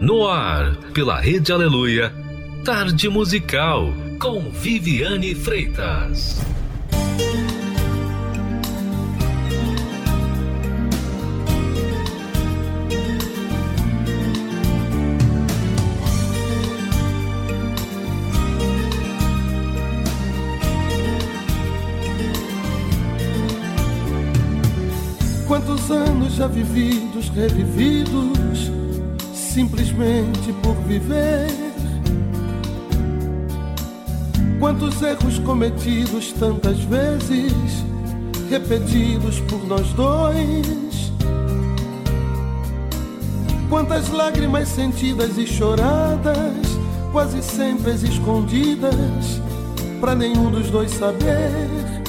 No 0.00 0.28
ar, 0.28 0.76
pela 0.92 1.20
Rede 1.20 1.52
Aleluia, 1.52 2.12
Tarde 2.64 3.08
Musical, 3.08 3.94
com 4.18 4.50
Viviane 4.50 5.34
Freitas. 5.34 6.40
Quantos 25.46 25.90
anos 25.90 26.34
já 26.34 26.48
vividos, 26.48 27.28
revividos, 27.28 28.72
simplesmente 29.54 30.52
por 30.64 30.74
viver. 30.78 31.46
Quantos 34.58 35.00
erros 35.00 35.38
cometidos 35.38 36.32
tantas 36.32 36.78
vezes, 36.80 37.52
repetidos 38.50 39.38
por 39.42 39.64
nós 39.68 39.86
dois. 39.92 41.12
Quantas 43.70 44.10
lágrimas 44.10 44.68
sentidas 44.68 45.38
e 45.38 45.46
choradas, 45.46 46.66
quase 47.12 47.40
sempre 47.40 47.92
escondidas, 47.92 49.40
para 50.00 50.16
nenhum 50.16 50.50
dos 50.50 50.68
dois 50.68 50.90
saber. 50.90 52.02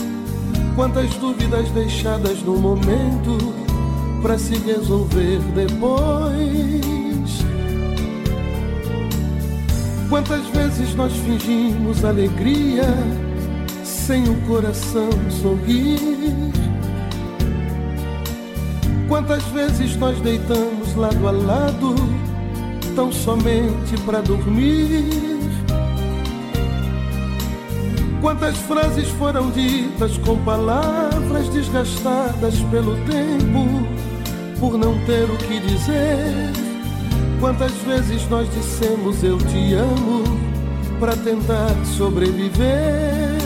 Quantas 0.75 1.13
dúvidas 1.15 1.69
deixadas 1.69 2.41
no 2.41 2.57
momento 2.57 3.37
para 4.23 4.39
se 4.39 4.55
resolver 4.55 5.39
depois. 5.53 6.94
Quantas 10.15 10.47
vezes 10.47 10.95
nós 10.95 11.11
fingimos 11.11 12.05
alegria 12.05 12.85
sem 13.83 14.23
o 14.23 14.35
coração 14.47 15.09
sorrir? 15.29 15.99
Quantas 19.09 19.43
vezes 19.47 19.97
nós 19.97 20.17
deitamos 20.21 20.95
lado 20.95 21.27
a 21.27 21.31
lado 21.31 21.95
tão 22.95 23.11
somente 23.11 23.97
para 24.05 24.21
dormir? 24.21 25.03
Quantas 28.21 28.55
frases 28.59 29.09
foram 29.09 29.51
ditas 29.51 30.17
com 30.19 30.41
palavras 30.45 31.49
desgastadas 31.49 32.57
pelo 32.71 32.95
tempo 33.03 33.67
por 34.61 34.77
não 34.77 34.97
ter 35.05 35.25
o 35.25 35.37
que 35.39 35.59
dizer? 35.59 36.64
Quantas 37.45 37.73
vezes 37.83 38.27
nós 38.27 38.49
dissemos 38.51 39.23
eu 39.23 39.37
te 39.37 39.75
amo 39.75 40.23
para 40.99 41.15
tentar 41.15 41.75
sobreviver? 41.95 43.37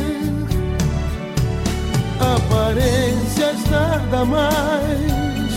Aparências 2.17 3.69
nada 3.69 4.23
mais 4.23 5.51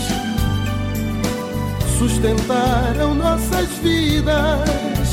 sustentaram 1.97 3.15
nossas 3.15 3.69
vidas, 3.81 5.09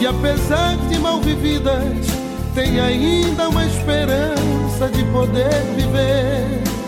que 0.00 0.04
apesar 0.04 0.76
de 0.88 0.98
mal 0.98 1.20
vividas, 1.20 2.08
tem 2.56 2.80
ainda 2.80 3.50
uma 3.50 3.64
esperança 3.64 4.88
de 4.92 5.04
poder 5.12 5.62
viver. 5.76 6.81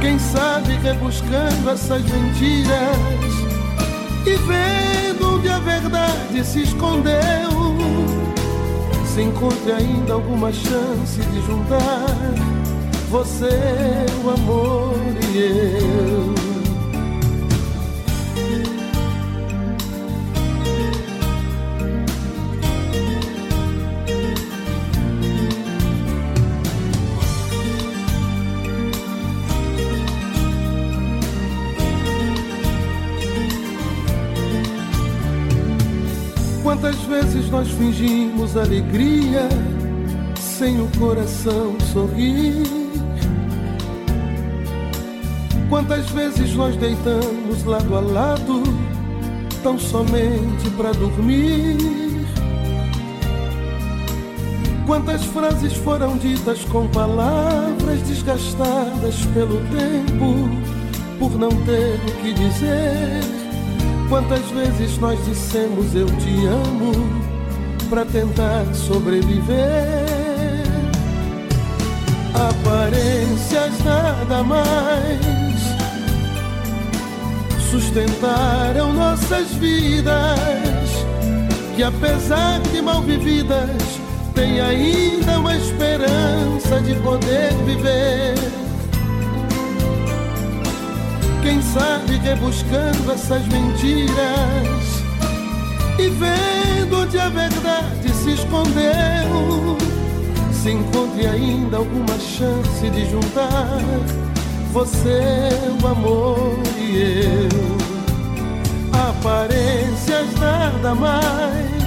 Quem 0.00 0.18
sabe 0.18 0.76
rebuscando 0.76 1.70
essas 1.70 2.02
mentiras 2.02 2.96
e 4.26 4.36
vendo 4.36 5.36
onde 5.36 5.48
a 5.48 5.58
verdade 5.58 6.44
se 6.44 6.62
escondeu, 6.62 7.12
se 9.06 9.22
encontre 9.22 9.72
ainda 9.72 10.14
alguma 10.14 10.50
chance 10.52 11.20
de 11.20 11.46
juntar 11.46 12.06
você, 13.10 14.06
o 14.24 14.30
amor 14.30 14.94
e 15.34 15.38
eu. 15.38 16.49
Vezes 37.10 37.50
nós 37.50 37.68
fingimos 37.72 38.56
alegria 38.56 39.48
sem 40.38 40.80
o 40.80 40.86
coração 40.96 41.74
sorrir? 41.92 42.62
Quantas 45.68 46.08
vezes 46.10 46.54
nós 46.54 46.76
deitamos 46.76 47.64
lado 47.64 47.96
a 47.96 48.00
lado 48.00 48.62
tão 49.60 49.76
somente 49.76 50.70
para 50.76 50.92
dormir? 50.92 51.76
Quantas 54.86 55.24
frases 55.24 55.72
foram 55.74 56.16
ditas 56.16 56.64
com 56.66 56.86
palavras 56.88 58.00
desgastadas 58.02 59.16
pelo 59.34 59.56
tempo 59.66 60.48
por 61.18 61.36
não 61.36 61.50
ter 61.64 61.98
o 62.08 62.22
que 62.22 62.32
dizer? 62.32 63.39
Quantas 64.10 64.44
vezes 64.50 64.98
nós 64.98 65.24
dissemos 65.24 65.94
eu 65.94 66.06
te 66.06 66.44
amo 66.44 66.92
para 67.88 68.04
tentar 68.04 68.66
sobreviver? 68.74 70.66
Aparências 72.34 73.84
nada 73.84 74.42
mais 74.42 75.60
sustentaram 77.70 78.92
nossas 78.92 79.46
vidas, 79.54 80.90
que 81.76 81.82
apesar 81.84 82.58
de 82.62 82.82
mal 82.82 83.02
vividas, 83.02 84.00
tem 84.34 84.60
ainda 84.60 85.38
uma 85.38 85.56
esperança 85.56 86.80
de 86.80 86.96
poder 86.96 87.52
viver. 87.64 88.59
Quem 91.42 91.62
sabe 91.62 92.16
rebuscando 92.16 93.12
essas 93.12 93.42
mentiras 93.46 95.02
e 95.98 96.08
vendo 96.08 97.02
onde 97.02 97.18
a 97.18 97.28
verdade 97.28 98.12
se 98.12 98.32
escondeu, 98.32 99.78
se 100.52 100.70
encontre 100.70 101.26
ainda 101.26 101.78
alguma 101.78 102.18
chance 102.18 102.90
de 102.90 103.10
juntar 103.10 103.80
você, 104.72 105.48
o 105.82 105.86
amor 105.86 106.58
e 106.78 107.24
eu. 107.24 107.80
Aparências 108.92 110.32
nada 110.38 110.94
mais 110.94 111.80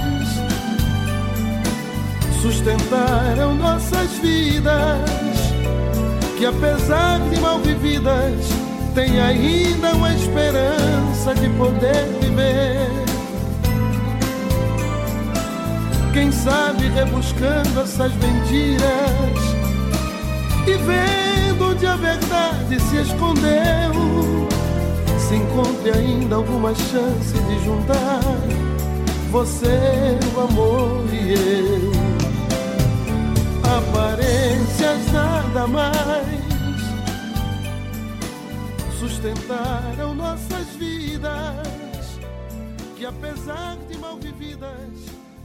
sustentaram 2.42 3.54
nossas 3.54 4.10
vidas, 4.18 5.10
que 6.36 6.44
apesar 6.44 7.20
de 7.30 7.40
mal 7.40 7.58
vividas, 7.60 8.63
tem 8.94 9.20
ainda 9.20 9.92
uma 9.92 10.14
esperança 10.14 11.34
de 11.34 11.48
poder 11.50 12.06
viver. 12.20 12.88
Quem 16.12 16.30
sabe 16.30 16.88
rebuscando 16.88 17.80
essas 17.80 18.12
mentiras 18.14 18.84
e 20.66 20.76
vendo 20.76 21.70
onde 21.70 21.86
a 21.86 21.96
verdade 21.96 22.80
se 22.80 22.96
escondeu, 22.98 24.48
se 25.18 25.34
encontre 25.34 25.90
ainda 25.90 26.36
alguma 26.36 26.72
chance 26.74 27.32
de 27.32 27.64
juntar 27.64 28.20
você, 29.32 30.16
o 30.36 30.40
amor 30.40 31.04
e 31.12 31.32
eu. 31.32 31.92
Aparências 33.64 35.12
nada 35.12 35.66
mais 35.66 36.43
sustentaram 39.24 40.14
nossas 40.14 40.68
vidas, 40.76 42.20
que 42.94 43.06
apesar 43.06 43.78
de 43.88 43.96
mal 43.96 44.18
vividas, 44.18 44.90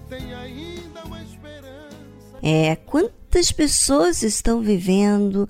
tem 0.09 0.33
ainda 0.33 1.05
uma 1.05 1.23
esperança. 1.23 1.95
É, 2.43 2.75
quantas 2.75 3.53
pessoas 3.53 4.21
estão 4.21 4.59
vivendo 4.59 5.47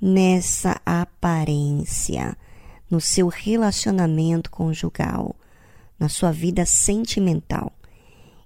nessa 0.00 0.80
aparência, 0.86 2.34
no 2.90 2.98
seu 2.98 3.28
relacionamento 3.28 4.50
conjugal, 4.50 5.36
na 5.98 6.08
sua 6.08 6.32
vida 6.32 6.64
sentimental 6.64 7.74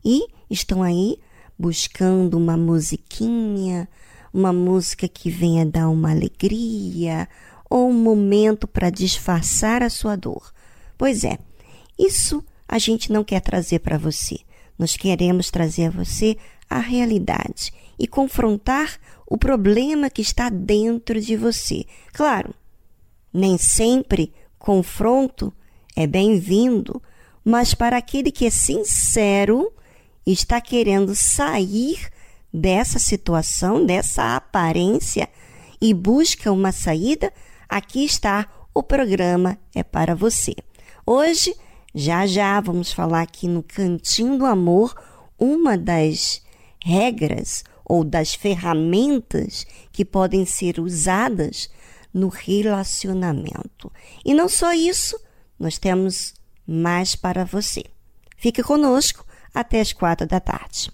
e 0.04 0.26
estão 0.50 0.82
aí 0.82 1.20
buscando 1.56 2.36
uma 2.36 2.56
musiquinha, 2.56 3.88
uma 4.32 4.52
música 4.52 5.06
que 5.06 5.30
venha 5.30 5.64
dar 5.64 5.88
uma 5.88 6.10
alegria, 6.10 7.28
ou 7.74 7.90
um 7.90 7.92
momento 7.92 8.68
para 8.68 8.88
disfarçar 8.88 9.82
a 9.82 9.90
sua 9.90 10.14
dor. 10.14 10.52
Pois 10.96 11.24
é, 11.24 11.40
isso 11.98 12.40
a 12.68 12.78
gente 12.78 13.10
não 13.10 13.24
quer 13.24 13.40
trazer 13.40 13.80
para 13.80 13.98
você. 13.98 14.38
Nós 14.78 14.96
queremos 14.96 15.50
trazer 15.50 15.86
a 15.86 15.90
você 15.90 16.36
a 16.70 16.78
realidade 16.78 17.72
e 17.98 18.06
confrontar 18.06 18.96
o 19.26 19.36
problema 19.36 20.08
que 20.08 20.22
está 20.22 20.48
dentro 20.50 21.20
de 21.20 21.36
você. 21.36 21.84
Claro, 22.12 22.54
nem 23.32 23.58
sempre 23.58 24.32
confronto 24.56 25.52
é 25.96 26.06
bem-vindo, 26.06 27.02
mas 27.44 27.74
para 27.74 27.96
aquele 27.96 28.30
que 28.30 28.46
é 28.46 28.50
sincero, 28.50 29.72
está 30.24 30.60
querendo 30.60 31.12
sair 31.16 32.08
dessa 32.52 33.00
situação, 33.00 33.84
dessa 33.84 34.36
aparência 34.36 35.28
e 35.80 35.92
busca 35.92 36.52
uma 36.52 36.70
saída, 36.70 37.32
aqui 37.68 38.04
está 38.04 38.48
o 38.74 38.82
programa 38.82 39.58
é 39.74 39.82
para 39.82 40.14
você. 40.14 40.54
Hoje, 41.06 41.54
já 41.94 42.26
já 42.26 42.60
vamos 42.60 42.92
falar 42.92 43.22
aqui 43.22 43.46
no 43.46 43.62
Cantinho 43.62 44.36
do 44.36 44.46
Amor 44.46 44.94
uma 45.38 45.78
das 45.78 46.42
regras 46.84 47.62
ou 47.84 48.02
das 48.02 48.34
ferramentas 48.34 49.66
que 49.92 50.04
podem 50.04 50.44
ser 50.44 50.80
usadas 50.80 51.70
no 52.12 52.28
relacionamento. 52.28 53.92
E 54.24 54.34
não 54.34 54.48
só 54.48 54.72
isso, 54.72 55.18
nós 55.58 55.78
temos 55.78 56.34
mais 56.66 57.14
para 57.14 57.44
você. 57.44 57.84
Fique 58.36 58.62
conosco 58.62 59.24
até 59.54 59.80
as 59.80 59.92
quatro 59.92 60.26
da 60.26 60.40
tarde. 60.40 60.90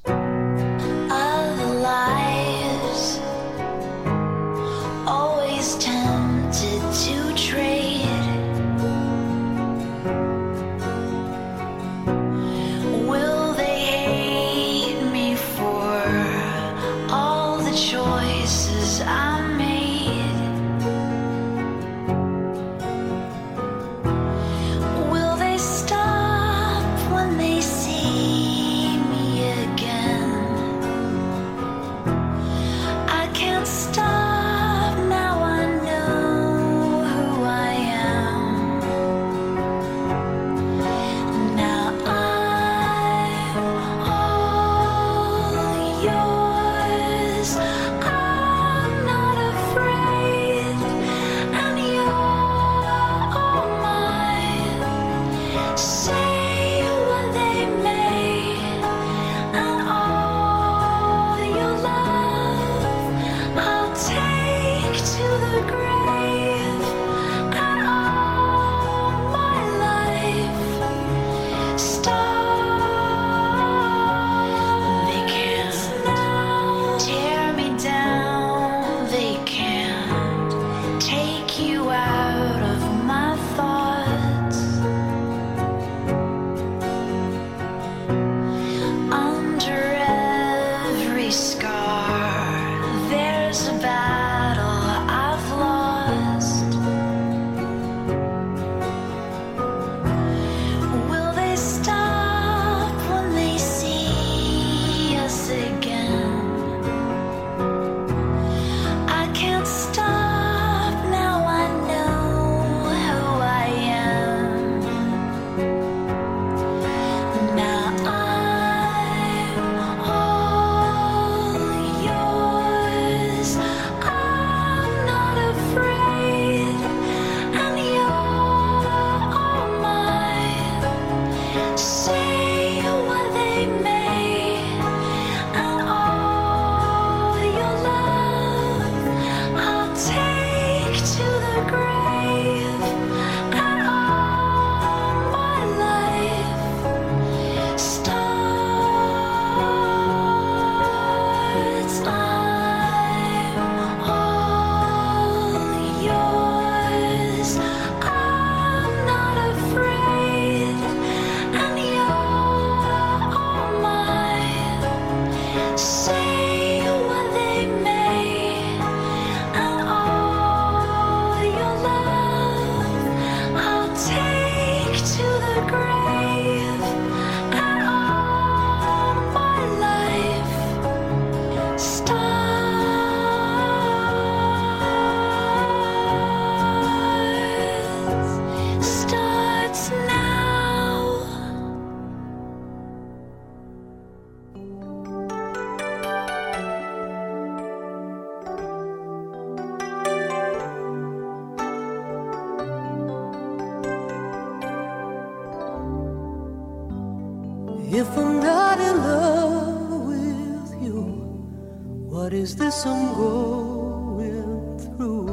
this 212.60 212.84
I'm 212.84 213.14
going 213.14 214.78
through 214.78 215.26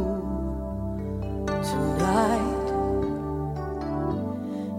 tonight? 1.71 2.67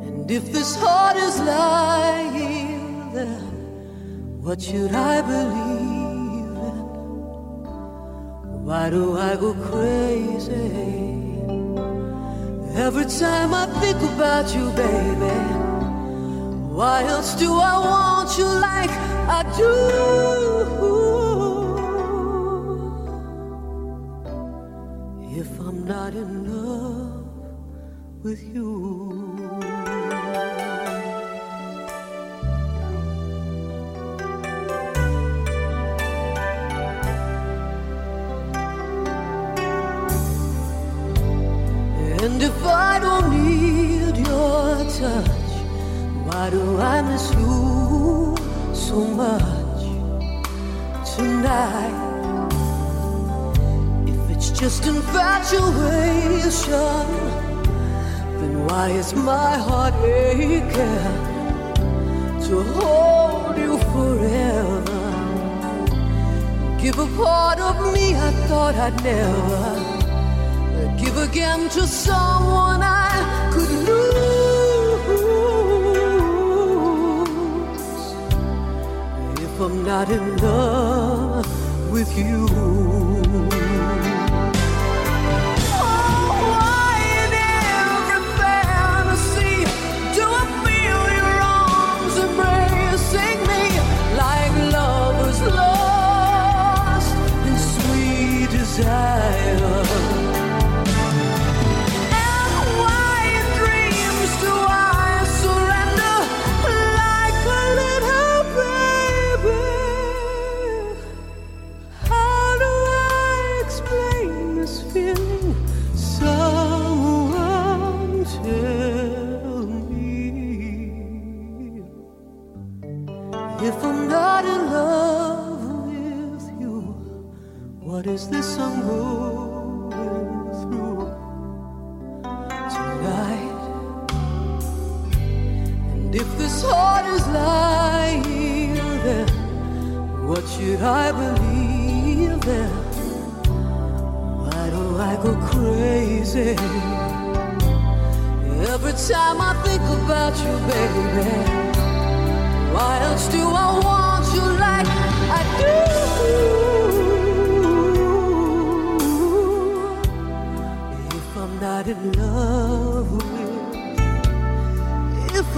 And 0.06 0.30
if 0.30 0.50
this 0.50 0.74
heart 0.76 1.18
is 1.18 1.38
lying 1.40 3.12
then 3.12 3.42
what 4.42 4.62
should 4.62 4.94
I 4.94 5.20
believe 5.20 6.56
in? 6.70 6.84
Why 8.64 8.88
do 8.88 9.18
I 9.18 9.36
go 9.36 9.52
crazy? 9.70 10.70
Every 12.86 13.08
time 13.24 13.52
I 13.52 13.66
think 13.80 14.00
about 14.12 14.54
you, 14.54 14.70
baby, 14.70 15.38
why 16.78 17.04
else 17.04 17.34
do 17.34 17.52
I 17.52 17.74
want 17.90 18.38
you 18.38 18.48
like 18.68 18.94
I 19.38 19.42
do? 19.58 20.57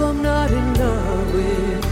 If 0.01 0.07
I'm 0.07 0.23
not 0.23 0.49
in 0.49 0.73
love 0.73 1.33
with, 1.35 1.85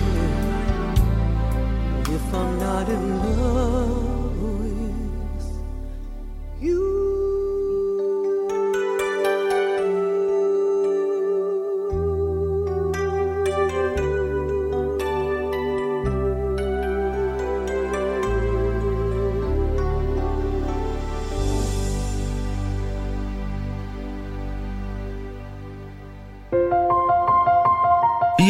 you, 2.07 2.15
if 2.15 2.33
I'm 2.33 2.57
not 2.57 2.89
in 2.89 3.19
love 3.19 4.08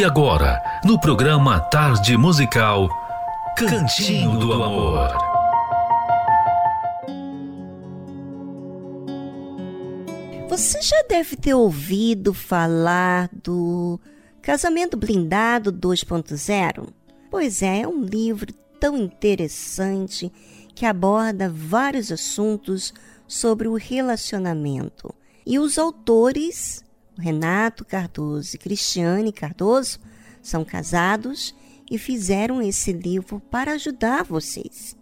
agora, 0.09 0.59
no 0.83 0.99
programa 0.99 1.59
Tarde 1.59 2.17
Musical, 2.17 2.89
Cantinho 3.55 4.39
do 4.39 4.51
Amor. 4.51 5.07
Você 10.49 10.81
já 10.81 11.03
deve 11.07 11.35
ter 11.35 11.53
ouvido 11.53 12.33
falar 12.33 13.29
do 13.43 13.99
Casamento 14.41 14.97
Blindado 14.97 15.71
2.0? 15.71 16.87
Pois 17.29 17.61
é, 17.61 17.81
é 17.81 17.87
um 17.87 18.01
livro 18.01 18.51
tão 18.79 18.97
interessante 18.97 20.31
que 20.73 20.87
aborda 20.87 21.47
vários 21.47 22.11
assuntos 22.11 22.91
sobre 23.27 23.67
o 23.67 23.75
relacionamento. 23.75 25.13
E 25.45 25.59
os 25.59 25.77
autores 25.77 26.83
Renato 27.19 27.85
Cardoso 27.85 28.55
e 28.55 28.57
Cristiane 28.57 29.31
Cardoso 29.31 29.99
são 30.41 30.63
casados 30.63 31.53
e 31.89 31.97
fizeram 31.97 32.61
esse 32.61 32.91
livro 32.91 33.41
para 33.51 33.73
ajudar 33.73 34.23
vocês. 34.23 34.95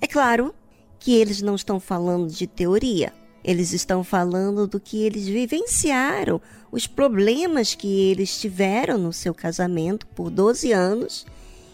É 0.00 0.06
claro 0.06 0.54
que 0.98 1.14
eles 1.14 1.42
não 1.42 1.54
estão 1.54 1.78
falando 1.78 2.28
de 2.28 2.46
teoria, 2.46 3.12
eles 3.42 3.72
estão 3.72 4.02
falando 4.02 4.66
do 4.66 4.80
que 4.80 5.02
eles 5.02 5.26
vivenciaram, 5.26 6.40
os 6.70 6.86
problemas 6.86 7.74
que 7.74 8.10
eles 8.10 8.38
tiveram 8.38 8.98
no 8.98 9.12
seu 9.12 9.34
casamento 9.34 10.06
por 10.08 10.30
12 10.30 10.72
anos 10.72 11.26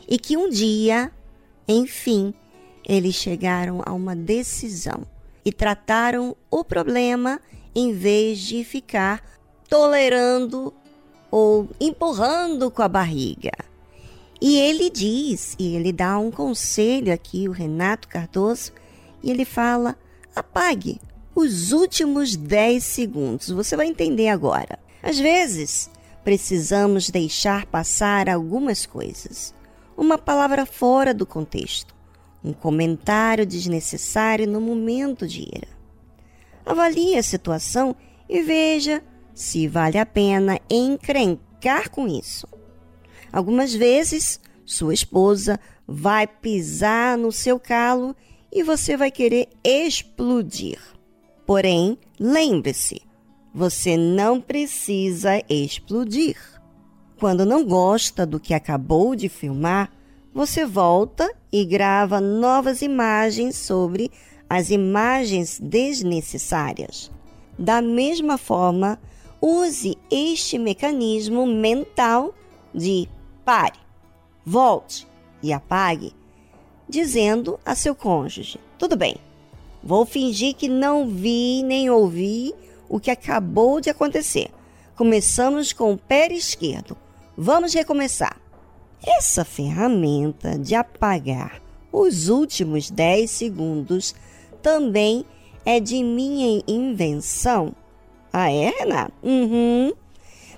e 0.09 0.19
que 0.19 0.37
um 0.37 0.49
dia, 0.49 1.11
enfim, 1.67 2.35
eles 2.87 3.15
chegaram 3.15 3.83
a 3.85 3.93
uma 3.93 4.15
decisão 4.15 5.07
e 5.45 5.53
trataram 5.53 6.37
o 6.51 6.63
problema 6.65 7.41
em 7.75 7.93
vez 7.93 8.39
de 8.39 8.63
ficar 8.63 9.23
tolerando 9.69 10.73
ou 11.31 11.69
empurrando 11.81 12.71
com 12.71 12.83
a 12.83 12.89
barriga. 12.89 13.53
E 14.41 14.59
ele 14.59 14.91
diz, 14.91 15.57
e 15.59 15.75
ele 15.75 15.93
dá 15.93 16.19
um 16.19 16.31
conselho 16.31 17.13
aqui, 17.13 17.49
o 17.49 17.53
Renato 17.53 18.09
Cardoso, 18.09 18.73
e 19.23 19.31
ele 19.31 19.45
fala: 19.45 19.97
apague 20.35 21.01
os 21.35 21.73
últimos 21.73 22.37
10 22.37 22.85
segundos. 22.85 23.49
Você 23.49 23.77
vai 23.77 23.87
entender 23.87 24.29
agora. 24.29 24.79
Às 25.03 25.19
vezes, 25.19 25.91
precisamos 26.23 27.11
deixar 27.11 27.67
passar 27.67 28.29
algumas 28.29 28.87
coisas. 28.87 29.55
Uma 29.97 30.19
palavra 30.19 30.67
fora 30.67 31.15
do 31.15 31.27
contexto, 31.27 31.95
um 32.43 32.53
comentário 32.53 33.47
desnecessário 33.47 34.47
no 34.47 34.61
momento 34.61 35.27
de 35.27 35.43
ira. 35.43 35.69
Avalie 36.67 37.17
a 37.17 37.23
situação 37.23 37.95
e 38.29 38.43
veja 38.43 39.03
se 39.35 39.67
vale 39.67 39.99
a 39.99 40.07
pena 40.07 40.61
encrencar 40.71 41.91
com 41.91 42.07
isso. 42.07 42.47
Algumas 43.33 43.75
vezes, 43.75 44.41
sua 44.65 44.95
esposa 44.95 45.59
vai 45.87 46.27
pisar 46.27 47.19
no 47.19 47.33
seu 47.33 47.59
calo 47.59 48.15
e 48.53 48.63
você 48.63 48.97
vai 48.97 49.11
querer 49.11 49.49
explodir. 49.65 50.79
Porém, 51.45 51.99
lembre-se, 52.19 53.03
você 53.53 53.97
não 53.97 54.41
precisa 54.41 55.43
explodir. 55.49 56.37
Quando 57.19 57.45
não 57.45 57.65
gosta 57.65 58.25
do 58.25 58.41
que 58.41 58.55
acabou 58.55 59.15
de 59.15 59.29
filmar, 59.29 59.91
você 60.33 60.65
volta 60.65 61.33
e 61.53 61.65
grava 61.65 62.21
novas 62.21 62.83
imagens 62.83 63.57
sobre 63.57 64.11
as 64.49 64.71
imagens 64.71 65.61
desnecessárias. 65.61 67.11
Da 67.59 67.81
mesma 67.81 68.37
forma, 68.37 68.99
use 69.45 69.99
este 70.11 70.59
mecanismo 70.59 71.47
mental 71.47 72.35
de 72.75 73.07
pare, 73.45 73.79
volte 74.45 75.07
e 75.43 75.53
apague, 75.53 76.15
dizendo 76.89 77.61
a 77.65 77.75
seu 77.75 77.95
cônjuge: 77.95 78.59
tudo 78.79 78.97
bem, 78.97 79.17
vou 79.83 80.07
fingir 80.07 80.55
que 80.55 80.67
não 80.67 81.07
vi 81.07 81.63
nem 81.63 81.91
ouvi 81.91 82.55
o 82.89 82.99
que 82.99 83.11
acabou 83.11 83.83
de 83.83 83.91
acontecer. 83.91 84.49
Começamos 84.97 85.73
com 85.73 85.93
o 85.93 85.99
pé 85.99 86.33
esquerdo. 86.33 86.97
Vamos 87.37 87.75
recomeçar. 87.75 88.41
Essa 89.05 89.45
ferramenta 89.45 90.59
de 90.59 90.75
apagar 90.75 91.61
os 91.93 92.29
últimos 92.29 92.91
10 92.91 93.31
segundos 93.31 94.15
também 94.63 95.27
é 95.67 95.79
de 95.81 96.03
minha 96.03 96.63
invenção 96.67 97.75
Ah, 98.37 98.51
é, 98.51 98.71
Renato? 98.71 99.13
Uhum. 99.23 99.93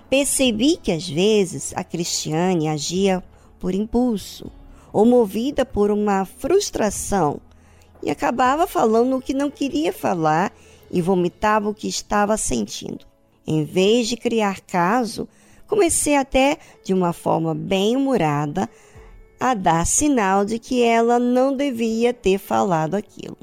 Percebi 0.08 0.78
que 0.78 0.90
às 0.90 1.06
vezes 1.06 1.74
a 1.76 1.84
Cristiane 1.84 2.68
agia 2.68 3.22
por 3.60 3.74
impulso 3.74 4.50
ou 4.90 5.04
movida 5.04 5.66
por 5.66 5.90
uma 5.90 6.24
frustração 6.24 7.38
e 8.02 8.10
acabava 8.10 8.66
falando 8.66 9.14
o 9.14 9.20
que 9.20 9.34
não 9.34 9.50
queria 9.50 9.92
falar 9.92 10.54
e 10.90 11.02
vomitava 11.02 11.68
o 11.68 11.74
que 11.74 11.86
estava 11.86 12.38
sentindo. 12.38 13.04
Em 13.46 13.62
vez 13.62 14.08
de 14.08 14.16
criar 14.16 14.62
caso, 14.62 15.28
comecei 15.66 16.16
até 16.16 16.56
de 16.82 16.94
uma 16.94 17.12
forma 17.12 17.54
bem 17.54 17.94
humorada 17.94 18.70
a 19.38 19.52
dar 19.52 19.86
sinal 19.86 20.46
de 20.46 20.58
que 20.58 20.82
ela 20.82 21.18
não 21.18 21.54
devia 21.54 22.14
ter 22.14 22.38
falado 22.38 22.94
aquilo. 22.94 23.36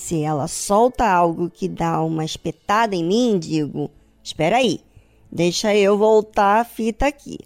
Se 0.00 0.22
ela 0.22 0.48
solta 0.48 1.06
algo 1.06 1.50
que 1.50 1.68
dá 1.68 2.02
uma 2.02 2.24
espetada 2.24 2.96
em 2.96 3.04
mim, 3.04 3.38
digo: 3.38 3.90
Espera 4.24 4.56
aí, 4.56 4.80
deixa 5.30 5.76
eu 5.76 5.96
voltar 5.98 6.58
a 6.58 6.64
fita 6.64 7.06
aqui. 7.06 7.38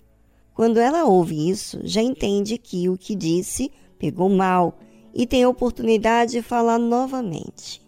Quando 0.54 0.78
ela 0.78 1.04
ouve 1.04 1.50
isso, 1.50 1.80
já 1.82 2.00
entende 2.00 2.56
que 2.56 2.88
o 2.88 2.96
que 2.96 3.16
disse 3.16 3.72
pegou 3.98 4.28
mal 4.30 4.78
e 5.12 5.26
tem 5.26 5.42
a 5.42 5.48
oportunidade 5.48 6.30
de 6.32 6.42
falar 6.42 6.78
novamente. 6.78 7.82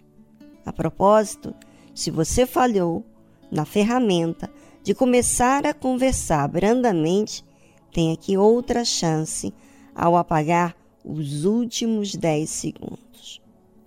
A 0.64 0.72
propósito, 0.72 1.54
se 1.94 2.10
você 2.10 2.44
falhou 2.44 3.04
na 3.50 3.64
ferramenta 3.64 4.50
de 4.82 4.94
começar 4.94 5.64
a 5.64 5.72
conversar 5.72 6.48
brandamente, 6.48 7.44
tem 7.92 8.12
aqui 8.12 8.36
outra 8.36 8.84
chance 8.84 9.54
ao 9.94 10.16
apagar 10.16 10.76
os 11.04 11.44
últimos 11.44 12.16
10 12.16 12.50
segundos. 12.50 13.40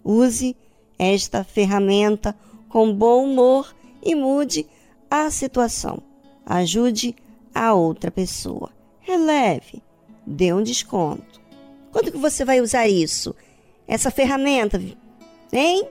Use 0.06 0.56
esta 1.00 1.46
ferramenta 1.46 2.36
com 2.68 2.94
bom 2.94 3.24
humor 3.24 3.74
e 4.04 4.14
mude 4.14 4.68
a 5.10 5.32
situação. 5.32 6.04
Ajude 6.46 7.16
a 7.56 7.74
outra 7.74 8.12
pessoa. 8.12 8.70
Releve, 9.00 9.82
dê 10.28 10.54
um 10.54 10.62
desconto. 10.62 11.40
Quando 11.92 12.12
que 12.12 12.18
você 12.18 12.46
vai 12.46 12.62
usar 12.62 12.88
isso? 12.88 13.34
Essa 13.88 14.12
ferramenta, 14.12 14.80
hein? 15.52 15.88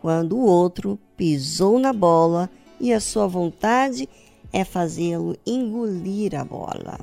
Quando 0.00 0.36
o 0.36 0.44
outro 0.44 0.98
pisou 1.16 1.78
na 1.78 1.92
bola 1.92 2.48
e 2.78 2.92
a 2.92 3.00
sua 3.00 3.26
vontade 3.26 4.08
é 4.52 4.64
fazê-lo 4.64 5.36
engolir 5.46 6.38
a 6.38 6.44
bola. 6.44 7.00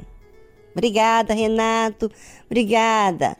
Obrigada, 0.72 1.34
Renato. 1.34 2.12
Obrigada. 2.46 3.36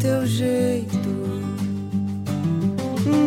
Teu 0.00 0.26
jeito. 0.26 0.98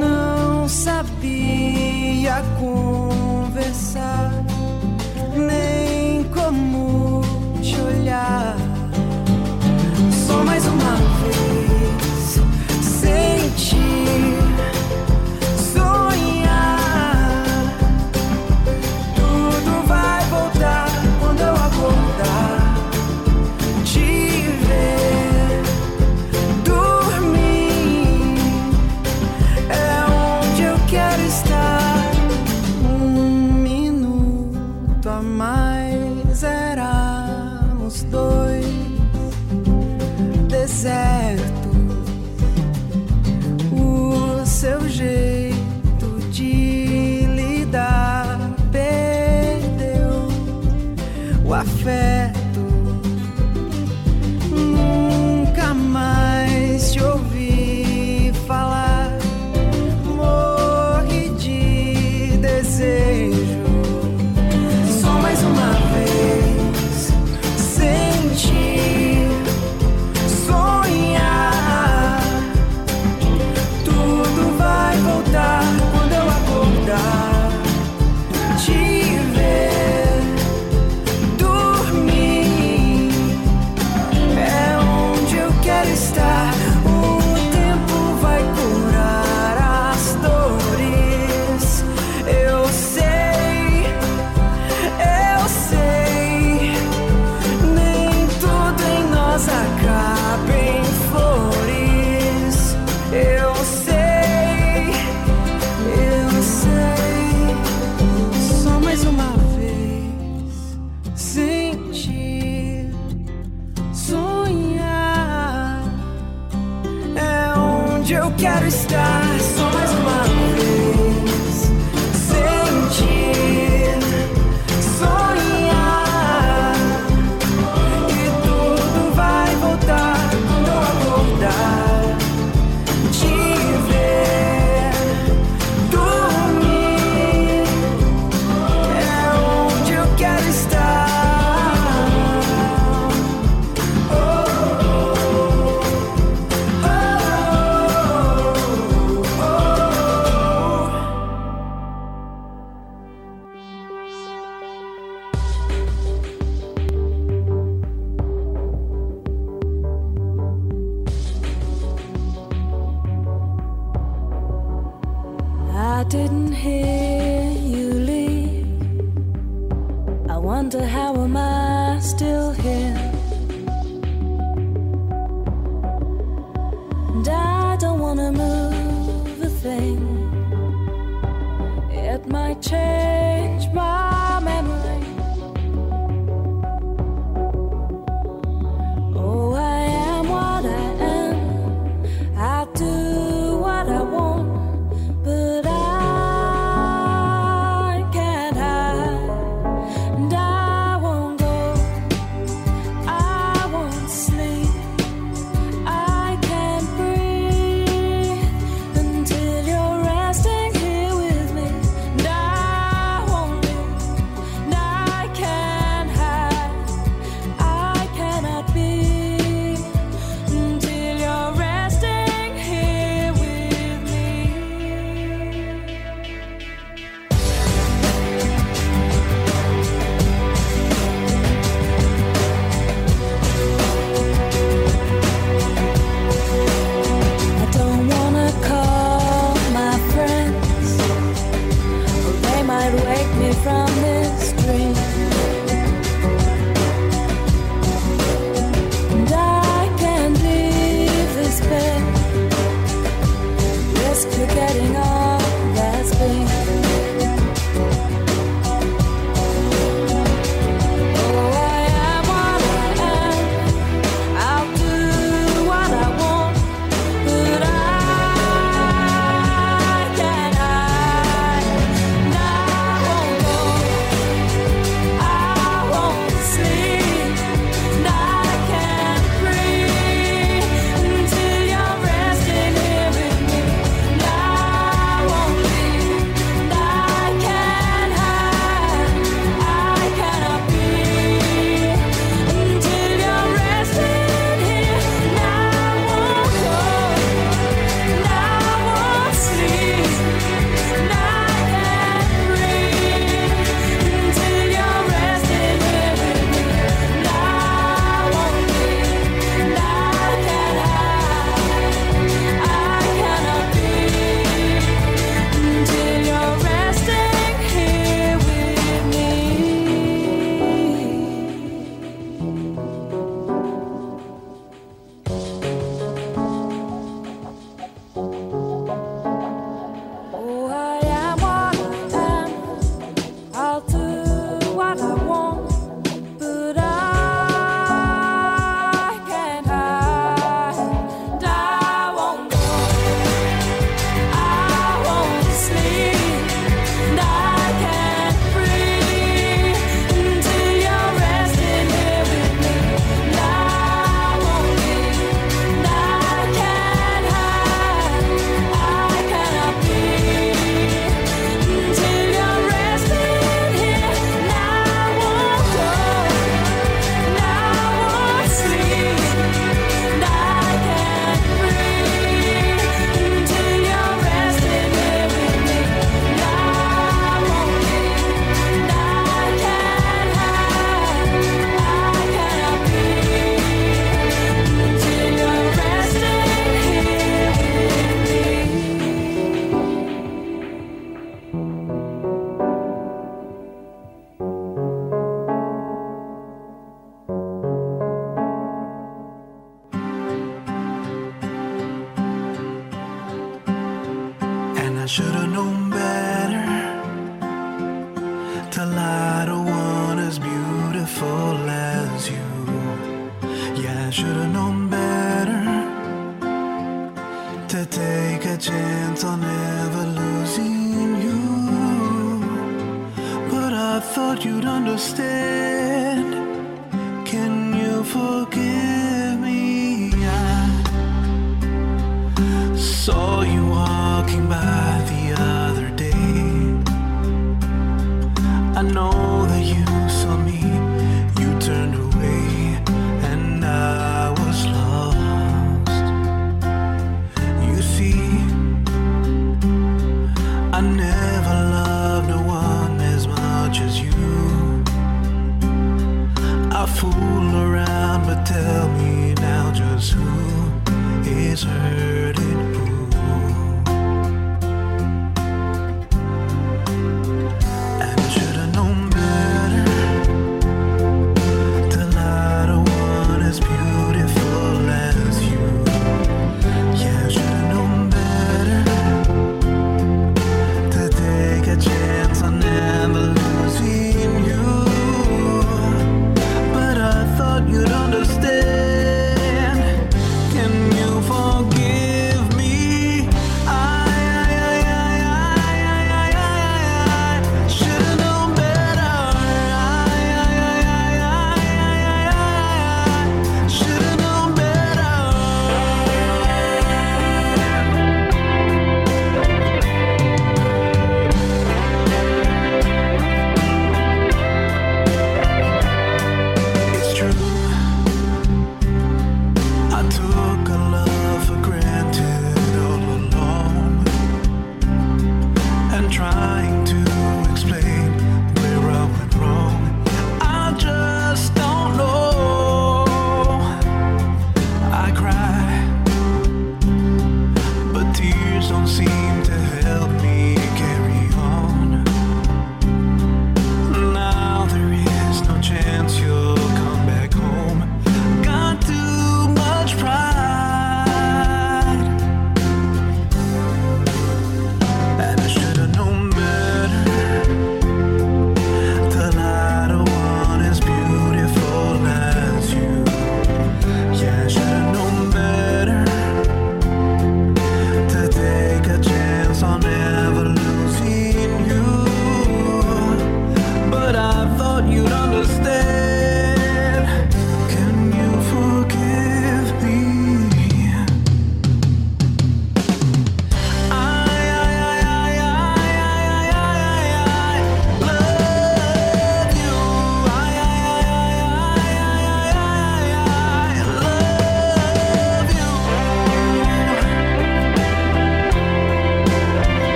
Não 0.00 0.66
sabia 0.66 2.42
conversar, 2.58 4.32
nem 5.36 6.24
como 6.24 7.20
te 7.60 7.78
olhar. 7.80 8.61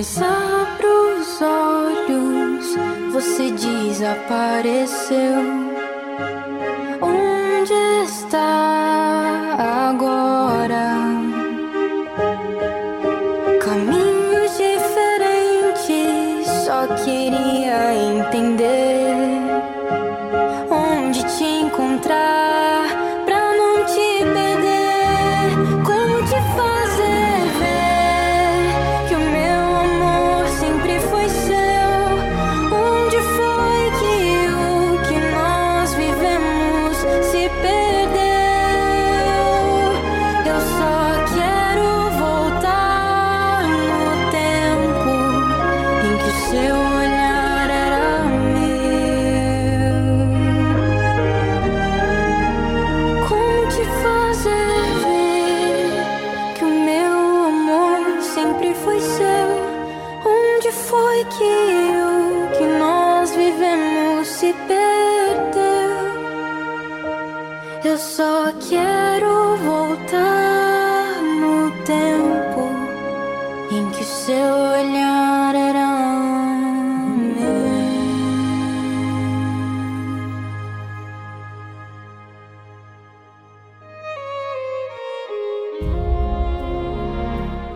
mas 0.00 0.16
abro 0.22 1.20
os 1.20 1.42
olhos, 1.42 2.74
você 3.12 3.50
desapareceu. 3.50 5.59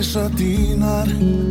desatinar. 0.00 1.49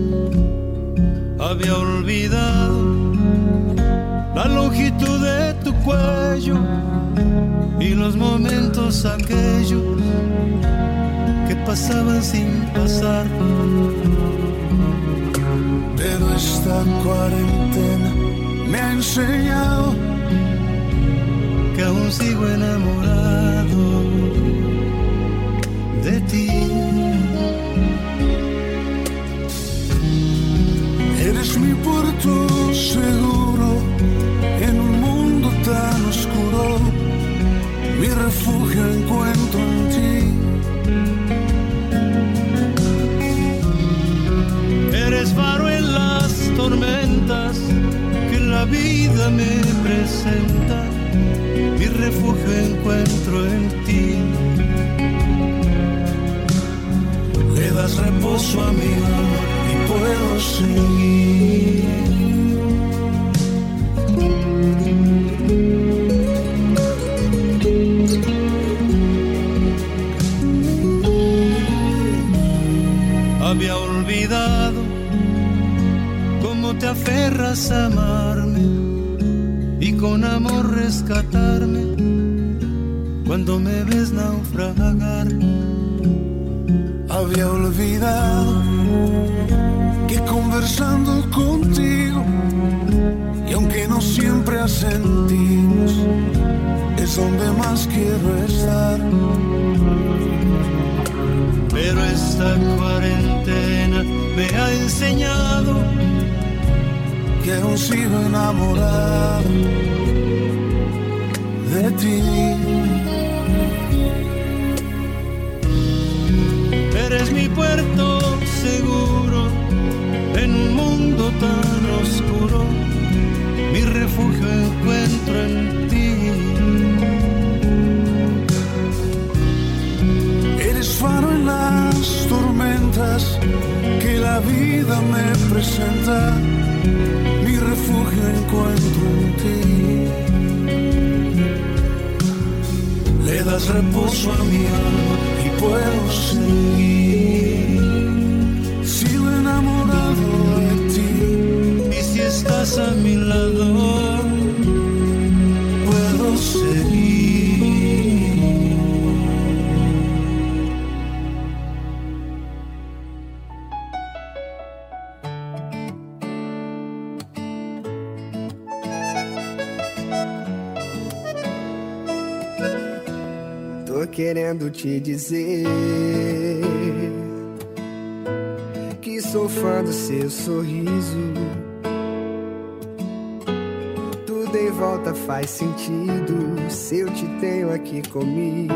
faz 185.39 185.51
sentido 185.51 186.69
se 186.69 186.99
eu 186.99 187.09
te 187.13 187.25
tenho 187.39 187.73
aqui 187.73 188.01
comigo. 188.09 188.73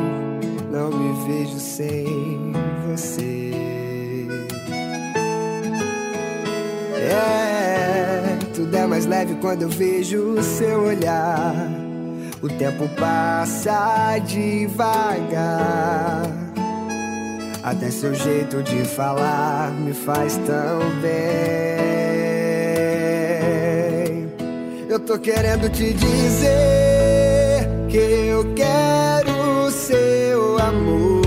Não 0.71 0.89
me 0.89 1.27
vejo 1.27 1.59
sem 1.59 2.53
você. 2.87 3.51
É, 6.95 8.37
tudo 8.55 8.73
é 8.77 8.87
mais 8.87 9.05
leve 9.05 9.35
quando 9.41 9.63
eu 9.63 9.69
vejo 9.69 10.35
o 10.35 10.41
seu 10.41 10.83
olhar. 10.83 11.53
O 12.41 12.47
tempo 12.47 12.87
passa 12.97 14.17
devagar. 14.19 15.03
Até 17.61 17.91
seu 17.91 18.15
jeito 18.15 18.63
de 18.63 18.85
falar 18.85 19.69
me 19.71 19.93
faz 19.93 20.37
tão 20.37 20.79
bem. 21.01 21.82
tô 25.05 25.19
querendo 25.19 25.69
te 25.69 25.93
dizer 25.93 27.67
que 27.89 27.97
eu 27.97 28.53
quero 28.55 29.69
seu 29.71 30.57
amor, 30.59 31.21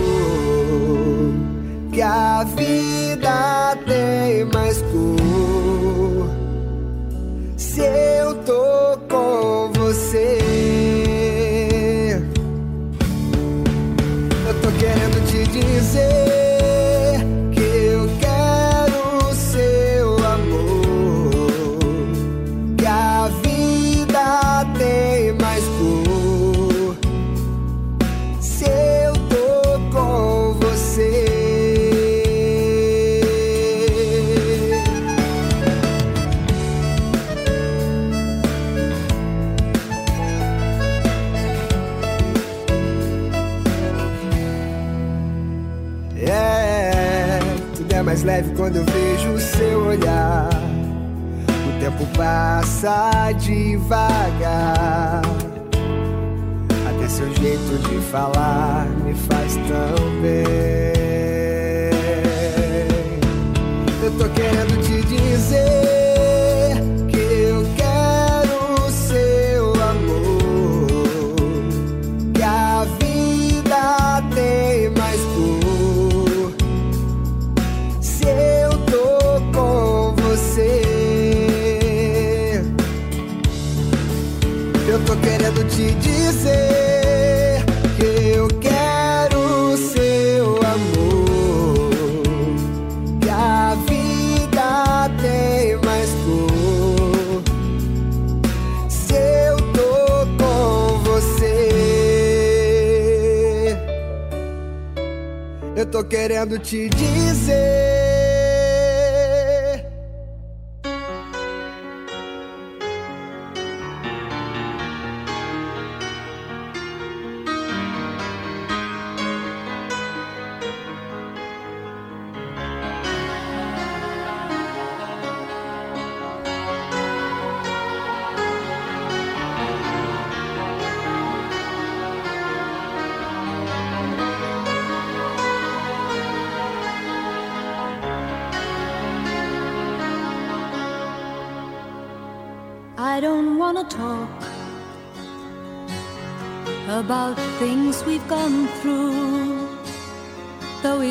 que 1.93 2.01
a 2.01 2.45
vida 2.45 3.77
tem 3.87 4.45
mais 4.47 4.81
cor. 4.83 6.31
Seu 7.57 8.16
quando 48.67 48.79
eu 48.79 48.85
vejo 48.85 49.31
o 49.31 49.39
seu 49.39 49.87
olhar. 49.87 50.49
O 51.69 51.79
tempo 51.79 52.05
passa 52.17 53.31
devagar. 53.39 55.23
Até 56.89 57.09
seu 57.09 57.33
jeito 57.37 57.79
de 57.89 58.01
falar 58.11 58.87
me 59.05 59.14
faz 59.14 59.55
tão 59.55 60.21
bem. 60.21 60.43
Eu 64.03 64.11
tô 64.19 64.29
querendo 64.31 64.83
te 64.83 65.01
dizer. 65.07 65.95
Querendo 106.09 106.59
te 106.59 106.88
dizer. 106.88 107.95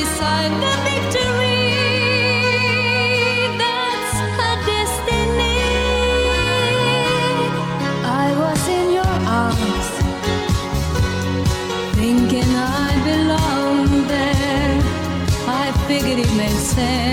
beside 0.00 0.52
the 0.64 0.74
victory. 0.88 1.64
That's 3.62 4.18
destiny. 4.70 5.58
I 8.24 8.28
was 8.42 8.62
in 8.78 8.86
your 8.98 9.14
arms, 9.44 9.88
thinking 11.98 12.50
I 12.84 12.90
belonged 13.10 14.04
there. 14.14 14.76
I 15.62 15.66
figured 15.88 16.18
it 16.24 16.32
made 16.36 16.60
sense 16.76 17.07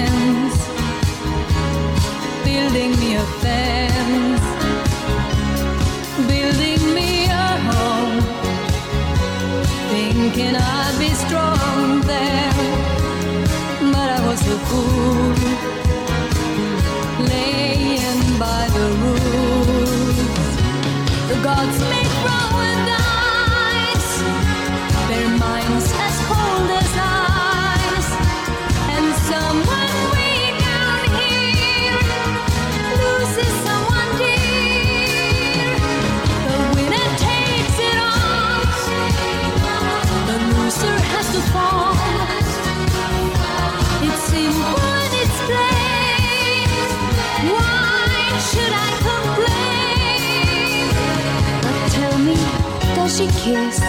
kiss 53.45 53.79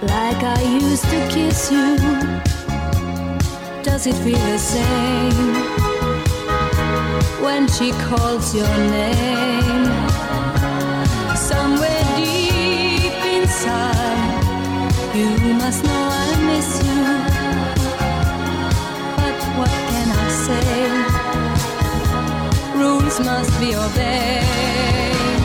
like 0.00 0.42
I 0.42 0.60
used 0.80 1.04
to 1.04 1.18
kiss 1.28 1.70
you? 1.70 1.96
Does 3.82 4.06
it 4.06 4.16
feel 4.24 4.38
the 4.52 4.58
same? 4.58 5.84
when 7.44 7.68
she 7.68 7.92
calls 8.08 8.54
your 8.54 8.76
name. 8.98 9.84
Somewhere 11.36 12.04
deep 12.16 13.18
inside, 13.36 14.42
you 15.14 15.28
must 15.62 15.84
know 15.84 16.04
I 16.26 16.30
miss 16.50 16.70
you. 16.86 17.02
But 19.18 19.38
what 19.58 19.74
can 19.90 20.08
I 20.24 20.28
say? 20.46 20.72
Rules 22.80 23.16
must 23.20 23.52
be 23.60 23.70
obeyed 23.76 25.43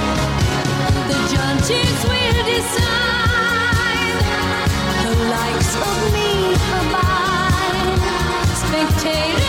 conscience 1.69 2.03
will 2.03 2.45
decide 2.45 3.69
the 5.05 5.13
likes 5.29 5.75
of 5.75 6.13
me 6.13 6.31
or 6.73 6.83
mine. 6.91 7.99
Spectator. 8.55 9.48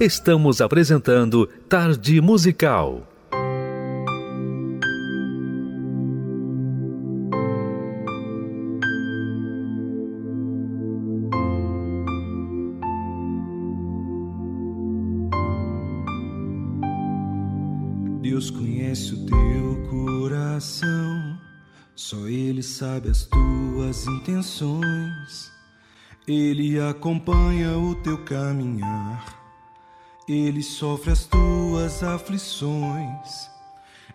Estamos 0.00 0.62
apresentando 0.62 1.46
Tarde 1.68 2.22
Musical. 2.22 3.06
Deus 18.22 18.50
conhece 18.50 19.12
o 19.12 19.26
teu 19.26 19.86
coração, 19.90 21.38
só 21.94 22.16
Ele 22.26 22.62
sabe 22.62 23.10
as 23.10 23.26
tuas 23.26 24.06
intenções. 24.06 25.52
Ele 26.26 26.80
acompanha 26.80 27.76
o 27.76 27.94
teu 27.96 28.16
caminhar 28.24 29.39
ele 30.32 30.62
sofre 30.62 31.10
as 31.10 31.24
tuas 31.24 32.02
aflições. 32.02 33.50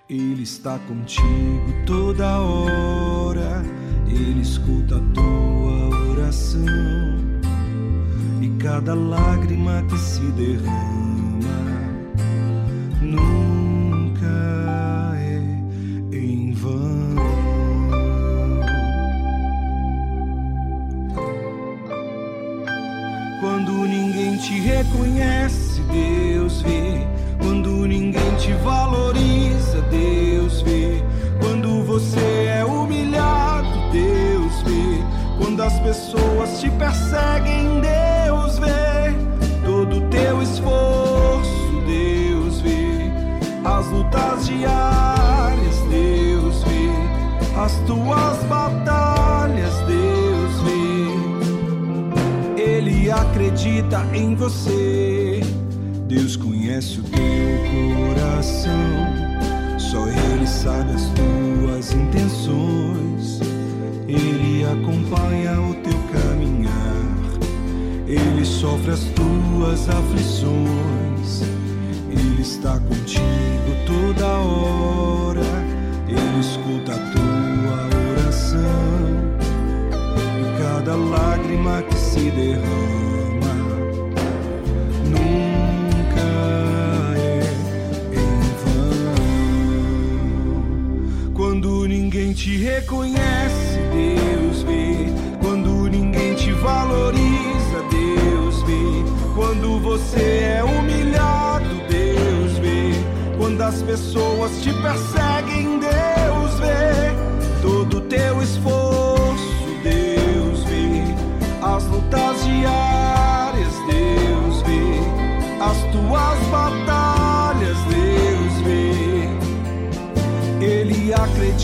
Ele 0.10 0.44
está 0.44 0.80
contigo 0.80 1.74
toda 1.86 2.40
hora. 2.40 3.64
Ele 4.08 4.42
escuta 4.42 4.96
a 4.96 5.14
tua 5.14 6.12
oração. 6.12 6.66
E 8.42 8.50
cada 8.62 8.94
lágrima 8.94 9.84
que 9.90 9.98
se 9.98 10.22
derrama 10.32 11.56
nunca 13.02 14.26
é 15.18 16.16
em 16.16 16.54
vão. 16.54 17.16
Quando 23.42 23.72
ninguém 23.86 24.38
te 24.38 24.60
reconhece 24.60 25.75
Deus 25.92 26.62
vê. 26.62 27.06
Quando 27.40 27.88
ninguém 27.88 28.36
te 28.36 28.52
valoriza, 28.64 29.82
Deus 29.90 30.62
vê. 30.62 31.04
Quando 31.40 31.84
você 31.84 32.50
é 32.60 32.66
humilhado, 32.66 33.68
Deus 33.92 34.62
vê. 34.64 35.04
Quando 35.38 35.62
as 35.62 35.80
pessoas 35.80 36.60
te 36.60 36.70
perseguem, 36.72 37.82
Deus 37.82 38.60
vê. 38.60 39.14
Todo 39.66 40.02
teu 40.10 40.42
esforço, 40.42 41.82
Deus 41.88 42.60
vê. 42.62 43.12
As 43.64 43.86
lutas 43.88 44.48
diárias, 44.48 45.78
Deus 45.90 46.64
vê. 46.64 46.90
As 47.60 47.74
tuas 47.88 48.44
batalhas, 48.50 49.74
Deus 49.88 50.62
vê. 50.62 50.76
Ele 52.62 53.12
acredita 53.12 54.06
em 54.14 54.36
você. 54.36 55.25
Deus 56.08 56.36
conhece 56.36 57.00
o 57.00 57.04
teu 57.04 58.14
coração, 58.14 58.70
só 59.80 60.08
Ele 60.08 60.46
sabe 60.46 60.92
as 60.94 61.10
tuas 61.10 61.94
intenções. 61.94 63.40
Ele 64.08 64.64
acompanha 64.66 65.60
o 65.60 65.74
teu 65.76 65.98
caminhar, 66.14 66.70
Ele 68.08 68.46
sofre 68.46 68.92
as 68.92 69.04
tuas 69.16 69.90
aflições. 69.90 71.42
Ele 72.12 72.42
está 72.42 72.80
contigo 72.80 73.26
toda 73.88 74.28
hora, 74.28 75.42
Ele 76.08 76.40
escuta 76.40 76.94
a 76.94 77.00
tua 77.14 78.00
oração 78.12 79.36
e 80.40 80.62
cada 80.62 80.96
lágrima 80.96 81.82
que 81.82 81.96
se 81.96 82.30
derrama 82.30 83.25
reconhece, 92.66 93.80
Deus 93.94 94.64
vê. 94.64 95.14
Quando 95.40 95.88
ninguém 95.88 96.34
te 96.34 96.52
valoriza, 96.52 97.84
Deus 97.92 98.64
vê. 98.64 99.06
Quando 99.36 99.80
você 99.80 100.58
é 100.58 100.64
humilhado, 100.64 101.70
Deus 101.88 102.58
vê. 102.58 102.94
Quando 103.38 103.62
as 103.62 103.82
pessoas 103.84 104.52
te 104.64 104.74
perseguem, 104.82 105.80
Deus 105.80 106.60
vê. 106.60 107.14
Todo 107.62 108.02
teu 108.02 108.42
esforço, 108.42 109.66
Deus 109.84 110.64
vê. 110.64 111.04
As 111.62 111.84
lutas 111.86 112.44
diárias, 112.46 112.95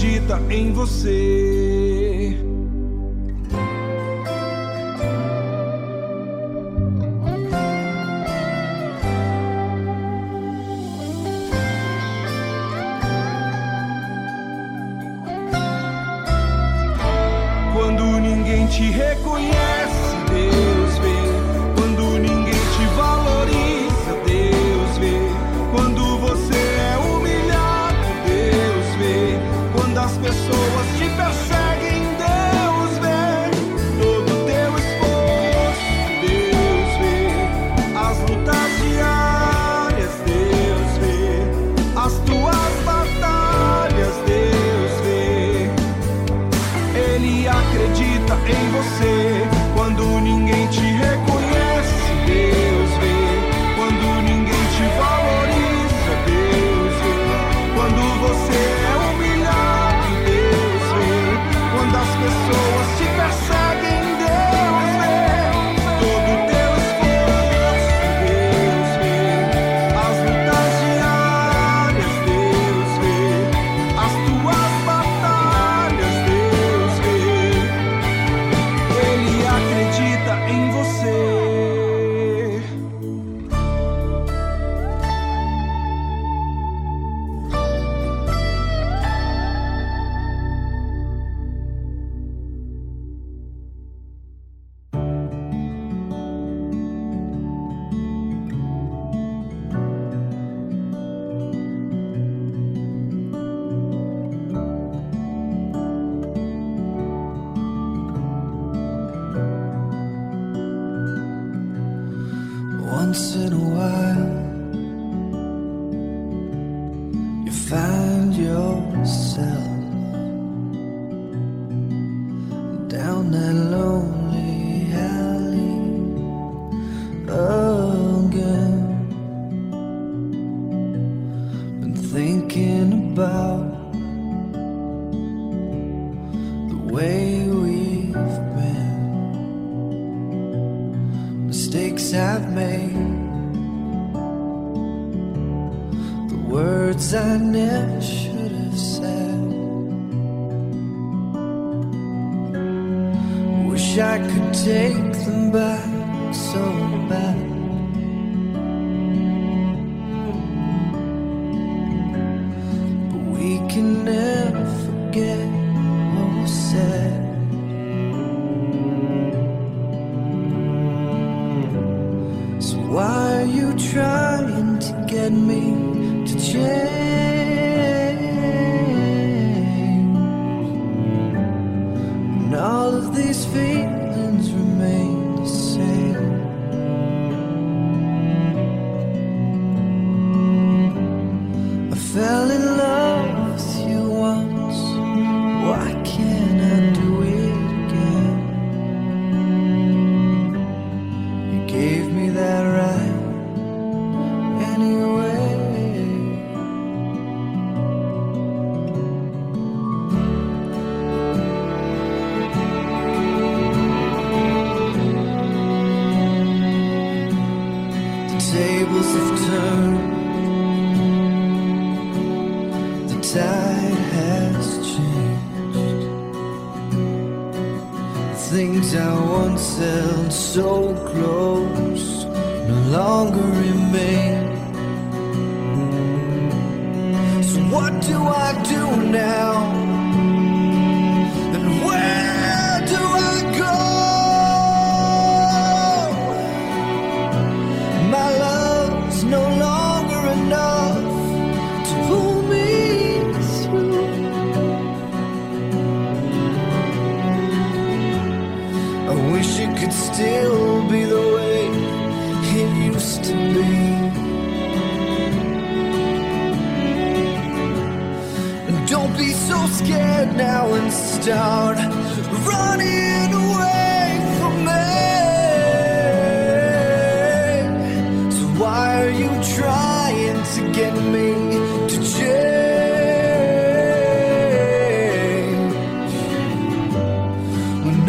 acredita 0.02 0.42
em 0.50 0.74
você. 0.74 1.81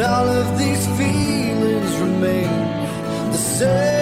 All 0.02 0.28
of 0.28 0.58
these 0.58 0.86
feelings 0.98 1.96
remain 1.98 2.50
the 3.30 3.38
same. 3.38 4.01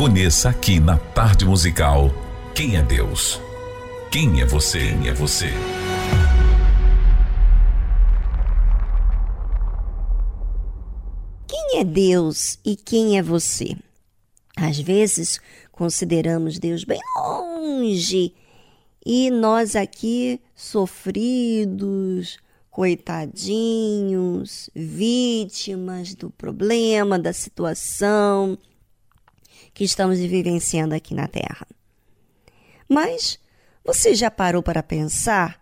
Conheça 0.00 0.48
aqui 0.48 0.80
na 0.80 0.96
Tarde 0.96 1.44
Musical 1.44 2.10
quem 2.54 2.74
é 2.74 2.82
Deus. 2.82 3.38
Quem 4.10 4.40
é 4.40 4.46
você? 4.46 4.78
Quem 4.78 5.08
é 5.08 5.12
você? 5.12 5.50
Quem 11.46 11.80
é 11.80 11.84
Deus 11.84 12.58
e 12.64 12.76
quem 12.76 13.18
é 13.18 13.22
você? 13.22 13.76
Às 14.56 14.78
vezes 14.78 15.38
consideramos 15.70 16.58
Deus 16.58 16.82
bem 16.82 17.00
longe 17.18 18.32
e 19.04 19.30
nós 19.30 19.76
aqui 19.76 20.40
sofridos, 20.54 22.38
coitadinhos, 22.70 24.70
vítimas 24.74 26.14
do 26.14 26.30
problema, 26.30 27.18
da 27.18 27.34
situação 27.34 28.56
que 29.72 29.84
estamos 29.84 30.18
vivenciando 30.18 30.94
aqui 30.94 31.14
na 31.14 31.28
Terra. 31.28 31.66
Mas 32.88 33.38
você 33.84 34.14
já 34.14 34.30
parou 34.30 34.62
para 34.62 34.82
pensar 34.82 35.60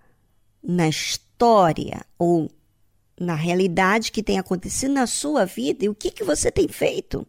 na 0.63 0.89
história 0.89 2.05
ou 2.19 2.51
na 3.19 3.35
realidade 3.35 4.13
que 4.13 4.23
tem 4.23 4.39
acontecido 4.39 4.93
na 4.93 5.07
sua 5.07 5.45
vida 5.45 5.85
e 5.85 5.89
o 5.89 5.95
que, 5.95 6.11
que 6.11 6.25
você 6.25 6.51
tem 6.51 6.69
feito? 6.69 7.27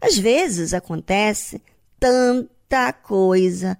Às 0.00 0.18
vezes 0.18 0.74
acontece 0.74 1.62
tanta 1.98 2.92
coisa 2.92 3.78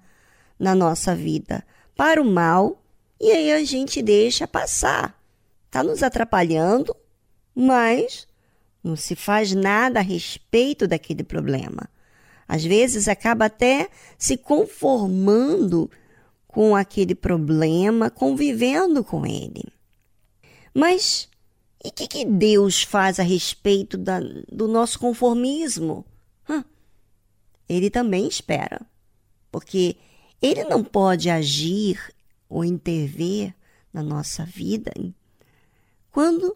na 0.57 0.73
nossa 0.73 1.15
vida 1.15 1.65
para 1.95 2.21
o 2.21 2.25
mal 2.25 2.81
e 3.19 3.31
aí 3.31 3.51
a 3.51 3.63
gente 3.63 4.01
deixa 4.01 4.47
passar. 4.47 5.19
Está 5.65 5.83
nos 5.83 6.01
atrapalhando, 6.01 6.95
mas 7.53 8.27
não 8.85 8.95
se 8.95 9.15
faz 9.15 9.51
nada 9.53 9.99
a 9.99 10.03
respeito 10.03 10.87
daquele 10.87 11.23
problema. 11.23 11.89
Às 12.47 12.63
vezes 12.63 13.07
acaba 13.07 13.45
até 13.45 13.89
se 14.15 14.37
conformando 14.37 15.89
com 16.47 16.75
aquele 16.75 17.15
problema, 17.15 18.11
convivendo 18.11 19.03
com 19.03 19.25
ele. 19.25 19.65
Mas 20.71 21.27
e 21.83 21.87
o 21.87 21.91
que, 21.91 22.07
que, 22.07 22.25
Deus 22.25 22.83
faz 22.83 23.19
a 23.19 23.23
respeito 23.23 23.97
da, 23.97 24.19
do 24.51 24.67
nosso 24.67 24.99
conformismo? 24.99 26.05
Hum, 26.47 26.63
ele 27.67 27.89
também 27.89 28.27
espera, 28.27 28.81
porque 29.51 29.95
ele 30.41 30.63
não 30.63 30.83
pode 30.83 31.29
agir 31.29 31.99
ou 32.47 32.63
intervir 32.63 33.53
na 33.91 34.03
nossa 34.03 34.45
vida 34.45 34.91
quando 36.11 36.55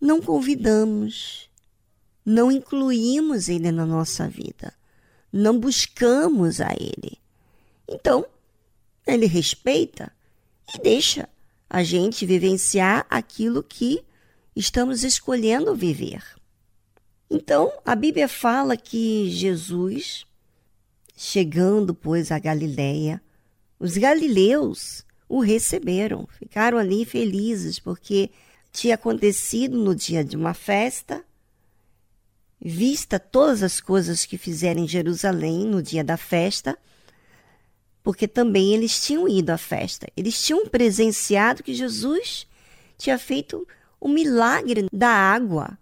não 0.00 0.20
convidamos, 0.20 1.50
não 2.24 2.50
incluímos 2.50 3.48
ele 3.48 3.70
na 3.70 3.84
nossa 3.84 4.28
vida, 4.28 4.72
não 5.32 5.58
buscamos 5.58 6.60
a 6.60 6.72
ele. 6.72 7.18
Então, 7.88 8.24
ele 9.06 9.26
respeita 9.26 10.12
e 10.74 10.78
deixa 10.80 11.28
a 11.68 11.82
gente 11.82 12.24
vivenciar 12.24 13.06
aquilo 13.10 13.62
que 13.62 14.02
estamos 14.56 15.04
escolhendo 15.04 15.74
viver. 15.74 16.24
Então, 17.30 17.72
a 17.84 17.94
Bíblia 17.94 18.26
fala 18.26 18.76
que 18.76 19.30
Jesus, 19.30 20.26
chegando, 21.16 21.94
pois, 21.94 22.32
a 22.32 22.38
Galiléia, 22.38 23.22
os 23.78 23.96
galileus 23.96 25.04
o 25.28 25.40
receberam, 25.40 26.26
ficaram 26.38 26.76
ali 26.76 27.04
felizes, 27.04 27.78
porque 27.78 28.30
tinha 28.72 28.94
acontecido 28.94 29.76
no 29.76 29.94
dia 29.94 30.24
de 30.24 30.36
uma 30.36 30.54
festa, 30.54 31.24
vista 32.60 33.18
todas 33.18 33.62
as 33.62 33.80
coisas 33.80 34.24
que 34.24 34.36
fizeram 34.36 34.82
em 34.82 34.88
Jerusalém 34.88 35.64
no 35.64 35.82
dia 35.82 36.04
da 36.04 36.16
festa, 36.16 36.78
porque 38.02 38.28
também 38.28 38.74
eles 38.74 39.02
tinham 39.02 39.28
ido 39.28 39.50
à 39.50 39.58
festa. 39.58 40.06
Eles 40.16 40.42
tinham 40.42 40.66
presenciado 40.66 41.62
que 41.62 41.74
Jesus 41.74 42.46
tinha 42.96 43.18
feito 43.18 43.66
o 44.00 44.08
milagre 44.08 44.88
da 44.92 45.10
água 45.10 45.78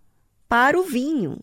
para 0.48 0.78
o 0.78 0.84
vinho. 0.84 1.38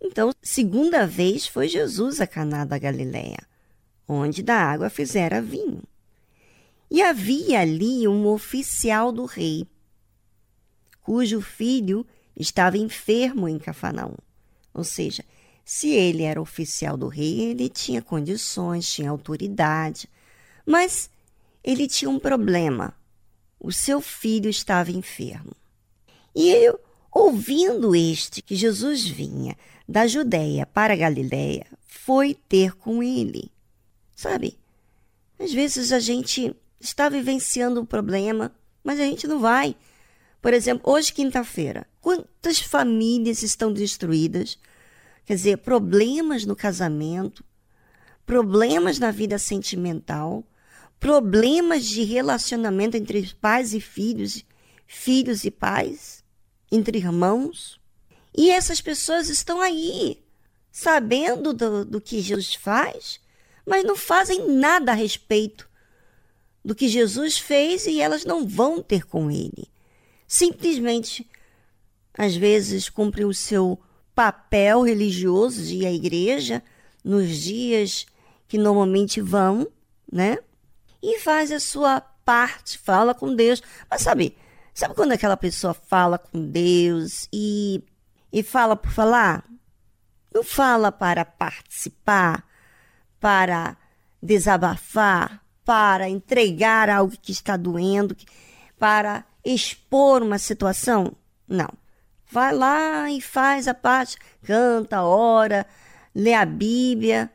Então, 0.00 0.32
segunda 0.40 1.06
vez 1.06 1.46
foi 1.46 1.68
Jesus 1.68 2.20
a 2.20 2.26
Caná 2.26 2.64
da 2.64 2.78
Galileia, 2.78 3.38
onde 4.06 4.42
da 4.42 4.56
água 4.56 4.88
fizera 4.88 5.42
vinho. 5.42 5.82
E 6.90 7.02
havia 7.02 7.60
ali 7.60 8.06
um 8.06 8.26
oficial 8.28 9.10
do 9.12 9.24
rei, 9.24 9.66
cujo 11.08 11.40
filho 11.40 12.06
estava 12.38 12.76
enfermo 12.76 13.48
em 13.48 13.58
Cafarnaum. 13.58 14.18
Ou 14.74 14.84
seja, 14.84 15.24
se 15.64 15.88
ele 15.88 16.22
era 16.22 16.38
oficial 16.38 16.98
do 16.98 17.08
rei, 17.08 17.40
ele 17.44 17.70
tinha 17.70 18.02
condições, 18.02 18.92
tinha 18.92 19.08
autoridade, 19.08 20.06
mas 20.66 21.08
ele 21.64 21.88
tinha 21.88 22.10
um 22.10 22.18
problema. 22.18 22.92
O 23.58 23.72
seu 23.72 24.02
filho 24.02 24.50
estava 24.50 24.90
enfermo. 24.90 25.52
E 26.34 26.50
eu, 26.50 26.78
ouvindo 27.10 27.96
este 27.96 28.42
que 28.42 28.54
Jesus 28.54 29.08
vinha 29.08 29.56
da 29.88 30.06
Judéia 30.06 30.66
para 30.66 30.92
a 30.92 30.96
Galiléia, 30.96 31.66
foi 31.86 32.34
ter 32.34 32.74
com 32.74 33.02
ele. 33.02 33.50
Sabe? 34.14 34.58
Às 35.38 35.54
vezes 35.54 35.90
a 35.90 36.00
gente 36.00 36.54
está 36.78 37.08
vivenciando 37.08 37.80
um 37.80 37.86
problema, 37.86 38.52
mas 38.84 39.00
a 39.00 39.04
gente 39.04 39.26
não 39.26 39.40
vai. 39.40 39.74
Por 40.40 40.54
exemplo, 40.54 40.92
hoje, 40.92 41.12
quinta-feira, 41.12 41.86
quantas 42.00 42.58
famílias 42.60 43.42
estão 43.42 43.72
destruídas? 43.72 44.58
Quer 45.26 45.34
dizer, 45.34 45.58
problemas 45.58 46.44
no 46.44 46.54
casamento, 46.54 47.44
problemas 48.24 48.98
na 48.98 49.10
vida 49.10 49.38
sentimental, 49.38 50.44
problemas 51.00 51.84
de 51.84 52.02
relacionamento 52.04 52.96
entre 52.96 53.34
pais 53.40 53.74
e 53.74 53.80
filhos, 53.80 54.44
filhos 54.86 55.44
e 55.44 55.50
pais, 55.50 56.24
entre 56.70 56.98
irmãos. 56.98 57.80
E 58.36 58.50
essas 58.50 58.80
pessoas 58.80 59.28
estão 59.28 59.60
aí, 59.60 60.22
sabendo 60.70 61.52
do, 61.52 61.84
do 61.84 62.00
que 62.00 62.20
Jesus 62.20 62.54
faz, 62.54 63.20
mas 63.66 63.84
não 63.84 63.96
fazem 63.96 64.48
nada 64.48 64.92
a 64.92 64.94
respeito 64.94 65.68
do 66.64 66.74
que 66.74 66.88
Jesus 66.88 67.38
fez 67.38 67.86
e 67.86 68.00
elas 68.00 68.24
não 68.24 68.46
vão 68.46 68.82
ter 68.82 69.04
com 69.04 69.30
ele. 69.30 69.68
Simplesmente, 70.28 71.26
às 72.12 72.36
vezes, 72.36 72.90
cumprem 72.90 73.24
o 73.24 73.32
seu 73.32 73.80
papel 74.14 74.82
religioso 74.82 75.62
de 75.62 75.76
ir 75.76 75.86
à 75.86 75.92
igreja 75.92 76.62
nos 77.02 77.34
dias 77.38 78.04
que 78.46 78.58
normalmente 78.58 79.22
vão, 79.22 79.66
né? 80.12 80.36
E 81.02 81.18
faz 81.20 81.50
a 81.50 81.58
sua 81.58 82.00
parte, 82.00 82.76
fala 82.76 83.14
com 83.14 83.34
Deus. 83.34 83.62
Mas 83.90 84.02
sabe, 84.02 84.36
sabe 84.74 84.94
quando 84.94 85.12
aquela 85.12 85.36
pessoa 85.36 85.72
fala 85.72 86.18
com 86.18 86.44
Deus 86.46 87.26
e, 87.32 87.82
e 88.30 88.42
fala 88.42 88.76
por 88.76 88.90
falar? 88.90 89.44
Não 90.34 90.44
fala 90.44 90.92
para 90.92 91.24
participar, 91.24 92.44
para 93.18 93.78
desabafar, 94.22 95.42
para 95.64 96.06
entregar 96.06 96.90
algo 96.90 97.16
que 97.16 97.32
está 97.32 97.56
doendo, 97.56 98.14
para 98.78 99.24
expor 99.44 100.22
uma 100.22 100.38
situação. 100.38 101.12
Não. 101.46 101.68
Vai 102.30 102.54
lá 102.54 103.10
e 103.10 103.20
faz 103.20 103.66
a 103.66 103.74
parte, 103.74 104.18
canta, 104.42 105.02
ora, 105.02 105.66
lê 106.14 106.34
a 106.34 106.44
Bíblia, 106.44 107.30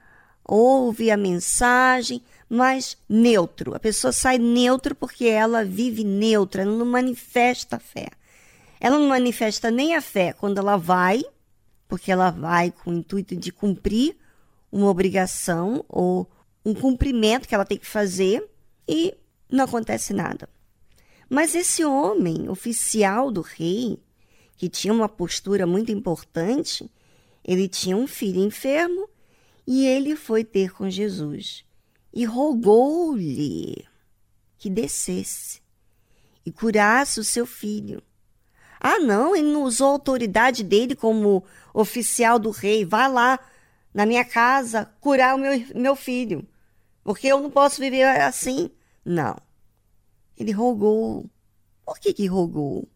ouve 0.45 1.10
a 1.10 1.18
mensagem, 1.18 2.22
mas 2.47 2.95
neutro. 3.10 3.74
A 3.74 3.80
pessoa 3.80 4.12
sai 4.12 4.38
neutro 4.38 4.93
porque 4.93 5.26
ela 5.26 5.66
vive 5.66 6.04
neutra, 6.04 6.62
ela 6.62 6.78
não 6.78 6.86
manifesta 6.86 7.78
a 7.78 7.80
fé. 7.80 8.10
Ela 8.80 8.99
não 8.99 9.08
manifesta 9.08 9.72
nem 9.72 9.95
a 9.95 10.01
fé 10.01 10.34
quando 10.34 10.60
ela 10.60 10.78
vai, 10.78 11.24
porque 11.88 12.12
ela 12.12 12.30
vai 12.30 12.70
com 12.72 12.91
o 12.91 12.93
intuito 12.93 13.36
de 13.36 13.51
cumprir 13.51 14.16
uma 14.72 14.89
obrigação 14.89 15.84
ou 15.88 16.30
um 16.66 16.74
cumprimento 16.74 17.47
que 17.47 17.56
ela 17.56 17.66
tem 17.66 17.78
que 17.78 17.86
fazer 17.86 18.47
e 18.88 19.16
não 19.49 19.66
acontece 19.66 20.14
nada. 20.14 20.49
Mas 21.34 21.55
esse 21.55 21.84
homem, 21.84 22.47
oficial 22.47 23.31
do 23.31 23.41
rei, 23.41 23.99
que 24.55 24.69
tinha 24.69 24.93
uma 24.93 25.09
postura 25.09 25.65
muito 25.65 25.91
importante, 25.91 26.88
ele 27.43 27.67
tinha 27.67 27.97
um 27.97 28.05
filho 28.05 28.39
enfermo 28.39 29.09
e 29.65 29.84
ele 29.84 30.15
foi 30.15 30.43
ter 30.43 30.71
com 30.71 30.88
Jesus 30.88 31.65
e 32.13 32.23
rogou-lhe 32.23 33.84
que 34.59 34.69
descesse 34.69 35.59
e 36.45 36.51
curasse 36.51 37.19
o 37.19 37.23
seu 37.23 37.47
filho. 37.47 38.03
Ah, 38.79 38.99
não, 38.99 39.36
ele 39.36 39.51
não 39.51 39.63
usou 39.63 39.88
a 39.88 39.93
autoridade 39.93 40.63
dele 40.63 40.93
como 40.93 41.43
oficial 41.73 42.38
do 42.38 42.51
rei. 42.51 42.86
Vá 42.86 43.07
lá 43.07 43.39
na 43.91 44.05
minha 44.05 44.23
casa 44.23 44.88
curar 45.01 45.34
o 45.34 45.39
meu, 45.39 45.65
meu 45.73 45.95
filho. 45.95 46.47
Porque 47.03 47.25
eu 47.25 47.39
não 47.39 47.49
posso 47.49 47.81
viver 47.81 48.03
assim. 48.21 48.69
Não. 49.03 49.36
Ele 50.38 50.51
rogou. 50.51 51.29
Por 51.86 51.99
que 51.99 52.13
que 52.13 52.27
rogou? 52.27 52.88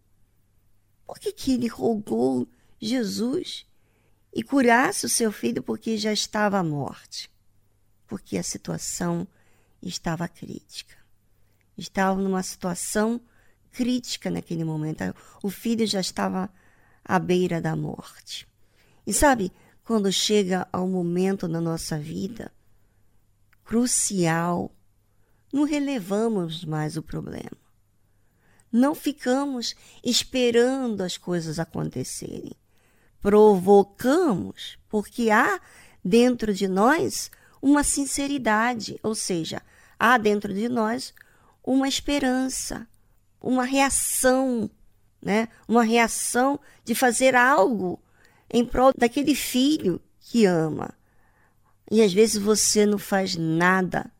Por 1.06 1.20
que 1.20 1.32
que 1.32 1.54
ele 1.54 1.68
rogou 1.68 2.48
Jesus 2.80 3.66
e 4.34 4.44
curasse 4.44 5.06
o 5.06 5.10
seu 5.10 5.32
filho 5.32 5.64
porque 5.64 5.98
já 5.98 6.12
estava 6.12 6.58
à 6.58 6.64
morte? 6.64 7.32
Porque 8.06 8.38
a 8.38 8.44
situação 8.44 9.28
estava 9.82 10.28
crítica. 10.28 10.96
Estava 11.78 12.20
numa 12.20 12.44
situação 12.44 13.22
crítica 13.72 14.30
naquele 14.30 14.64
momento. 14.64 15.04
O 15.44 15.50
filho 15.50 15.86
já 15.86 16.00
estava 16.00 16.50
à 17.04 17.20
beira 17.20 17.62
da 17.62 17.76
morte. 17.76 18.48
E 19.06 19.14
sabe, 19.14 19.52
quando 19.84 20.12
chega 20.12 20.68
ao 20.74 20.88
momento 20.88 21.48
na 21.48 21.62
nossa 21.62 21.98
vida 21.98 22.52
crucial, 23.64 24.72
não 25.52 25.64
relevamos 25.64 26.66
mais 26.66 26.98
o 26.98 27.02
problema. 27.02 27.58
Não 28.72 28.94
ficamos 28.94 29.76
esperando 30.04 31.02
as 31.02 31.18
coisas 31.18 31.58
acontecerem. 31.58 32.54
Provocamos, 33.22 34.78
porque 34.90 35.30
há 35.30 35.60
dentro 36.04 36.54
de 36.54 36.68
nós 36.68 37.32
uma 37.62 37.84
sinceridade, 37.84 39.00
ou 39.02 39.16
seja, 39.16 39.62
há 39.98 40.18
dentro 40.18 40.54
de 40.54 40.70
nós 40.70 41.14
uma 41.64 41.88
esperança, 41.88 42.88
uma 43.42 43.64
reação, 43.64 44.70
né? 45.22 45.48
Uma 45.68 45.84
reação 45.84 46.60
de 46.84 46.94
fazer 46.94 47.36
algo 47.36 48.00
em 48.50 48.64
prol 48.66 48.92
daquele 48.96 49.36
filho 49.36 50.00
que 50.20 50.46
ama, 50.46 50.94
e 51.90 52.02
às 52.02 52.14
vezes 52.14 52.38
você 52.42 52.86
não 52.86 52.98
faz 52.98 53.36
nada 53.36 54.12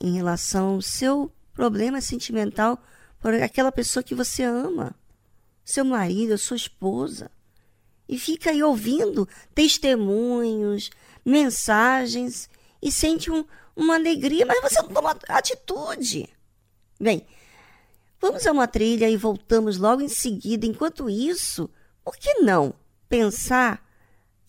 em 0.00 0.14
relação 0.14 0.74
ao 0.74 0.82
seu 0.82 1.32
problema 1.52 2.00
sentimental 2.00 2.78
por 3.20 3.34
aquela 3.34 3.72
pessoa 3.72 4.02
que 4.02 4.14
você 4.14 4.42
ama, 4.42 4.94
seu 5.64 5.84
marido, 5.84 6.36
sua 6.36 6.56
esposa. 6.56 7.30
E 8.08 8.18
fica 8.18 8.50
aí 8.50 8.62
ouvindo 8.62 9.26
testemunhos, 9.54 10.90
mensagens 11.24 12.50
e 12.82 12.92
sente 12.92 13.30
um, 13.30 13.44
uma 13.74 13.94
alegria, 13.94 14.44
mas 14.44 14.60
você 14.60 14.82
não 14.82 14.90
toma 14.90 15.16
atitude. 15.28 16.28
Bem, 17.00 17.26
vamos 18.20 18.46
a 18.46 18.52
uma 18.52 18.68
trilha 18.68 19.08
e 19.08 19.16
voltamos 19.16 19.78
logo 19.78 20.02
em 20.02 20.08
seguida. 20.08 20.66
Enquanto 20.66 21.08
isso, 21.08 21.70
por 22.04 22.16
que 22.16 22.40
não 22.40 22.74
pensar 23.08 23.82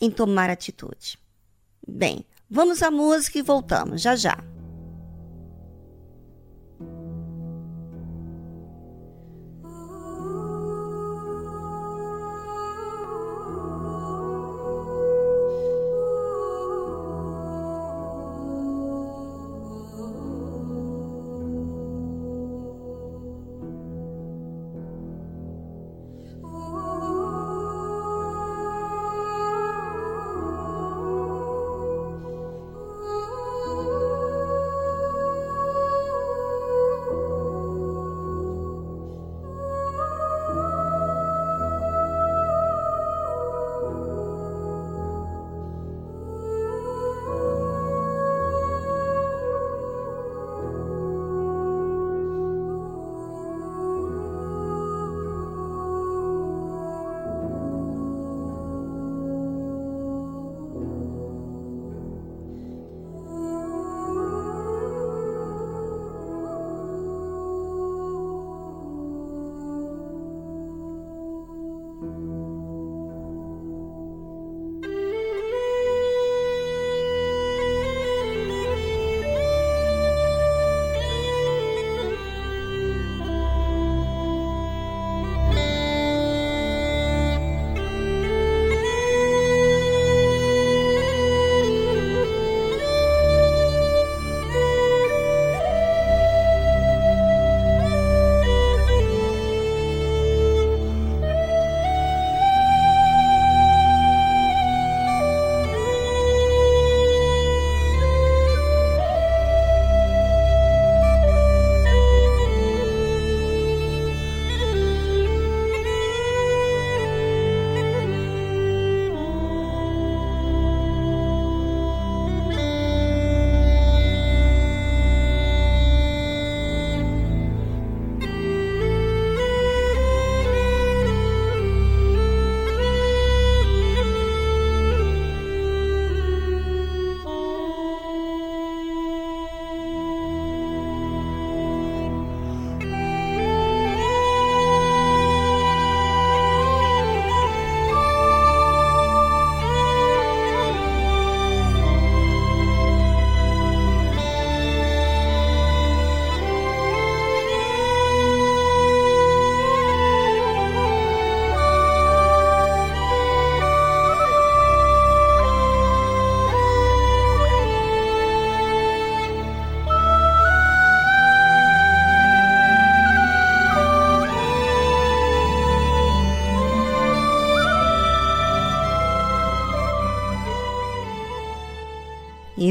em 0.01 0.11
tomar 0.11 0.49
atitude? 0.49 1.17
Bem, 1.87 2.25
vamos 2.49 2.83
à 2.83 2.91
música 2.91 3.39
e 3.39 3.41
voltamos 3.41 4.01
já 4.01 4.15
já. 4.15 4.37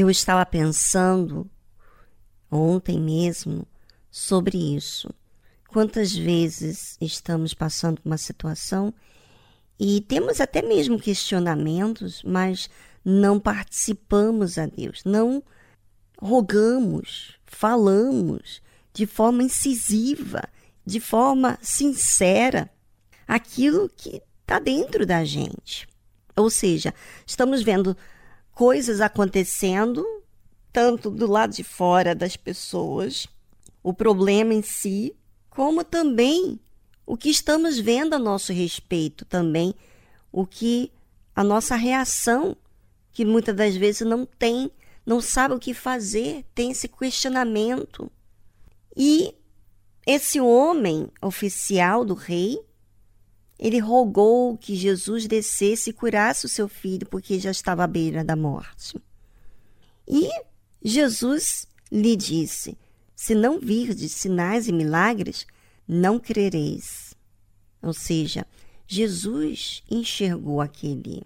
Eu 0.05 0.11
estava 0.11 0.45
pensando 0.45 1.49
ontem 2.51 3.01
mesmo 3.01 3.65
sobre 4.11 4.55
isso. 4.55 5.09
Quantas 5.67 6.15
vezes 6.15 6.95
estamos 7.01 7.55
passando 7.55 7.99
uma 8.05 8.15
situação 8.15 8.93
e 9.79 10.01
temos 10.01 10.39
até 10.39 10.61
mesmo 10.61 10.99
questionamentos, 10.99 12.21
mas 12.21 12.69
não 13.03 13.39
participamos 13.39 14.59
a 14.59 14.67
Deus, 14.67 15.01
não 15.03 15.41
rogamos, 16.21 17.39
falamos 17.43 18.61
de 18.93 19.07
forma 19.07 19.41
incisiva, 19.41 20.43
de 20.85 20.99
forma 20.99 21.57
sincera, 21.63 22.69
aquilo 23.27 23.89
que 23.89 24.21
está 24.41 24.59
dentro 24.59 25.03
da 25.03 25.25
gente. 25.25 25.87
Ou 26.35 26.51
seja, 26.51 26.93
estamos 27.25 27.63
vendo 27.63 27.97
coisas 28.55 29.01
acontecendo, 29.01 30.03
tanto 30.71 31.11
do 31.11 31.27
lado 31.27 31.53
de 31.53 31.63
fora 31.63 32.15
das 32.15 32.37
pessoas, 32.37 33.27
o 33.83 33.93
problema 33.93 34.53
em 34.53 34.61
si, 34.61 35.13
como 35.49 35.83
também 35.83 36.59
o 37.05 37.17
que 37.17 37.29
estamos 37.29 37.77
vendo 37.77 38.13
a 38.13 38.19
nosso 38.19 38.53
respeito 38.53 39.25
também, 39.25 39.75
o 40.31 40.47
que 40.47 40.89
a 41.35 41.43
nossa 41.43 41.75
reação, 41.75 42.55
que 43.11 43.25
muitas 43.25 43.53
das 43.55 43.75
vezes 43.75 44.07
não 44.07 44.25
tem, 44.25 44.71
não 45.05 45.19
sabe 45.19 45.53
o 45.53 45.59
que 45.59 45.73
fazer, 45.73 46.45
tem 46.55 46.71
esse 46.71 46.87
questionamento. 46.87 48.09
E 48.95 49.35
esse 50.07 50.39
homem 50.39 51.09
oficial 51.21 52.05
do 52.05 52.13
rei, 52.13 52.57
ele 53.57 53.79
rogou 53.79 54.57
que 54.57 54.75
Jesus 54.75 55.27
descesse 55.27 55.89
e 55.89 55.93
curasse 55.93 56.45
o 56.45 56.49
seu 56.49 56.67
filho, 56.67 57.07
porque 57.07 57.39
já 57.39 57.51
estava 57.51 57.83
à 57.83 57.87
beira 57.87 58.23
da 58.23 58.35
morte. 58.35 59.01
E 60.07 60.29
Jesus 60.83 61.67
lhe 61.91 62.15
disse: 62.15 62.77
Se 63.15 63.33
não 63.33 63.59
virdes 63.59 64.11
sinais 64.11 64.67
e 64.67 64.71
milagres, 64.71 65.47
não 65.87 66.19
crereis. 66.19 67.15
Ou 67.81 67.93
seja, 67.93 68.45
Jesus 68.87 69.83
enxergou 69.89 70.59
aquele 70.59 71.23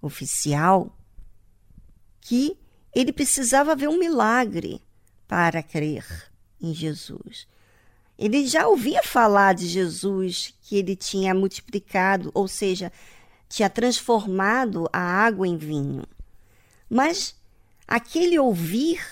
oficial 0.00 0.96
que 2.20 2.56
ele 2.94 3.12
precisava 3.12 3.76
ver 3.76 3.88
um 3.88 3.98
milagre 3.98 4.80
para 5.28 5.62
crer 5.62 6.32
em 6.60 6.72
Jesus. 6.72 7.46
Ele 8.18 8.46
já 8.46 8.66
ouvia 8.66 9.02
falar 9.02 9.54
de 9.54 9.66
Jesus, 9.66 10.54
que 10.62 10.76
ele 10.76 10.96
tinha 10.96 11.34
multiplicado, 11.34 12.30
ou 12.32 12.48
seja, 12.48 12.90
tinha 13.48 13.68
transformado 13.68 14.88
a 14.92 15.00
água 15.00 15.46
em 15.46 15.56
vinho. 15.56 16.04
Mas 16.88 17.36
aquele 17.86 18.38
ouvir 18.38 19.04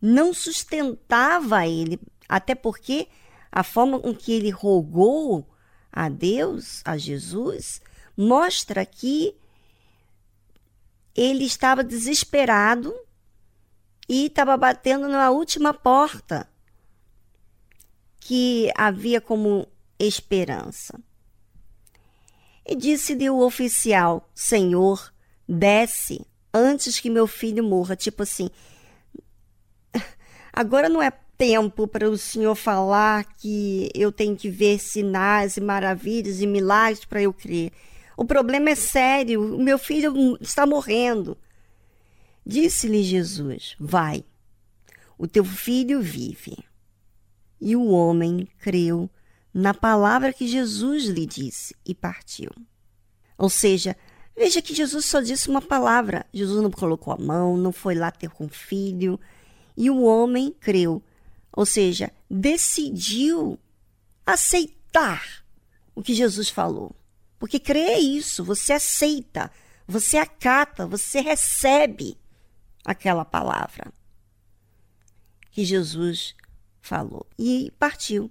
não 0.00 0.32
sustentava 0.32 1.66
ele, 1.66 2.00
até 2.28 2.54
porque 2.54 3.08
a 3.52 3.62
forma 3.62 4.00
com 4.00 4.14
que 4.14 4.32
ele 4.32 4.50
rogou 4.50 5.46
a 5.92 6.08
Deus, 6.08 6.82
a 6.84 6.96
Jesus, 6.96 7.82
mostra 8.16 8.84
que 8.86 9.36
ele 11.14 11.44
estava 11.44 11.84
desesperado 11.84 12.94
e 14.08 14.26
estava 14.26 14.56
batendo 14.56 15.08
na 15.08 15.30
última 15.30 15.74
porta 15.74 16.48
que 18.26 18.72
havia 18.76 19.20
como 19.20 19.68
esperança. 20.00 20.98
E 22.66 22.74
disse-lhe 22.74 23.30
o 23.30 23.38
oficial: 23.38 24.28
Senhor, 24.34 25.14
desce 25.48 26.26
antes 26.52 26.98
que 26.98 27.08
meu 27.08 27.28
filho 27.28 27.62
morra. 27.62 27.94
Tipo 27.94 28.24
assim, 28.24 28.50
agora 30.52 30.88
não 30.88 31.00
é 31.00 31.12
tempo 31.38 31.86
para 31.86 32.10
o 32.10 32.18
senhor 32.18 32.56
falar 32.56 33.22
que 33.36 33.88
eu 33.94 34.10
tenho 34.10 34.34
que 34.34 34.50
ver 34.50 34.80
sinais 34.80 35.56
e 35.56 35.60
maravilhas 35.60 36.40
e 36.40 36.48
milagres 36.48 37.04
para 37.04 37.22
eu 37.22 37.32
crer. 37.32 37.70
O 38.16 38.24
problema 38.24 38.70
é 38.70 38.74
sério, 38.74 39.54
o 39.54 39.62
meu 39.62 39.78
filho 39.78 40.36
está 40.40 40.66
morrendo. 40.66 41.38
Disse-lhe 42.44 43.04
Jesus: 43.04 43.76
Vai, 43.78 44.24
o 45.16 45.28
teu 45.28 45.44
filho 45.44 46.00
vive. 46.00 46.56
E 47.60 47.74
o 47.74 47.86
homem 47.86 48.48
creu 48.58 49.08
na 49.52 49.72
palavra 49.72 50.32
que 50.32 50.46
Jesus 50.46 51.04
lhe 51.04 51.26
disse 51.26 51.74
e 51.84 51.94
partiu. 51.94 52.50
Ou 53.38 53.48
seja, 53.48 53.96
veja 54.36 54.60
que 54.60 54.74
Jesus 54.74 55.04
só 55.06 55.20
disse 55.20 55.48
uma 55.48 55.62
palavra. 55.62 56.26
Jesus 56.32 56.62
não 56.62 56.70
colocou 56.70 57.12
a 57.12 57.18
mão, 57.18 57.56
não 57.56 57.72
foi 57.72 57.94
lá 57.94 58.10
ter 58.10 58.30
com 58.30 58.46
o 58.46 58.50
filho. 58.50 59.18
E 59.76 59.90
o 59.90 60.02
homem 60.02 60.54
creu. 60.60 61.02
Ou 61.52 61.64
seja, 61.64 62.12
decidiu 62.30 63.58
aceitar 64.26 65.44
o 65.94 66.02
que 66.02 66.14
Jesus 66.14 66.50
falou. 66.50 66.94
Porque 67.38 67.58
crer 67.58 67.90
é 67.90 67.98
isso, 67.98 68.44
você 68.44 68.72
aceita, 68.72 69.50
você 69.86 70.16
acata, 70.16 70.86
você 70.86 71.20
recebe 71.20 72.18
aquela 72.84 73.24
palavra 73.24 73.92
que 75.50 75.64
Jesus 75.64 76.34
falou. 76.86 77.26
E 77.38 77.72
partiu. 77.78 78.30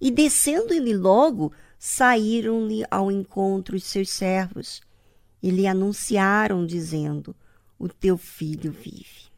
E 0.00 0.10
descendo-lhe 0.10 0.94
logo, 0.94 1.52
saíram-lhe 1.78 2.84
ao 2.90 3.10
encontro 3.10 3.76
os 3.76 3.84
seus 3.84 4.10
servos 4.10 4.80
e 5.42 5.50
lhe 5.50 5.66
anunciaram, 5.66 6.66
dizendo: 6.66 7.34
O 7.78 7.88
teu 7.88 8.16
filho 8.16 8.72
vive. 8.72 9.30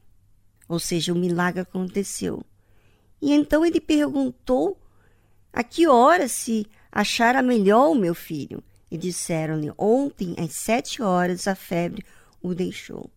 Ou 0.69 0.79
seja, 0.79 1.13
o 1.13 1.17
milagre 1.17 1.61
aconteceu. 1.61 2.43
E 3.21 3.33
então 3.33 3.65
ele 3.65 3.81
perguntou 3.81 4.77
a 5.53 5.63
que 5.63 5.87
hora 5.87 6.29
se 6.29 6.67
achara 6.91 7.43
melhor 7.43 7.91
o 7.91 7.95
meu 7.95 8.15
filho. 8.15 8.63
E 8.91 8.97
disseram-lhe: 8.97 9.73
Ontem, 9.77 10.35
às 10.39 10.53
sete 10.53 11.03
horas, 11.03 11.49
a 11.49 11.55
febre 11.55 12.05
o 12.41 12.55
deixou. 12.55 13.11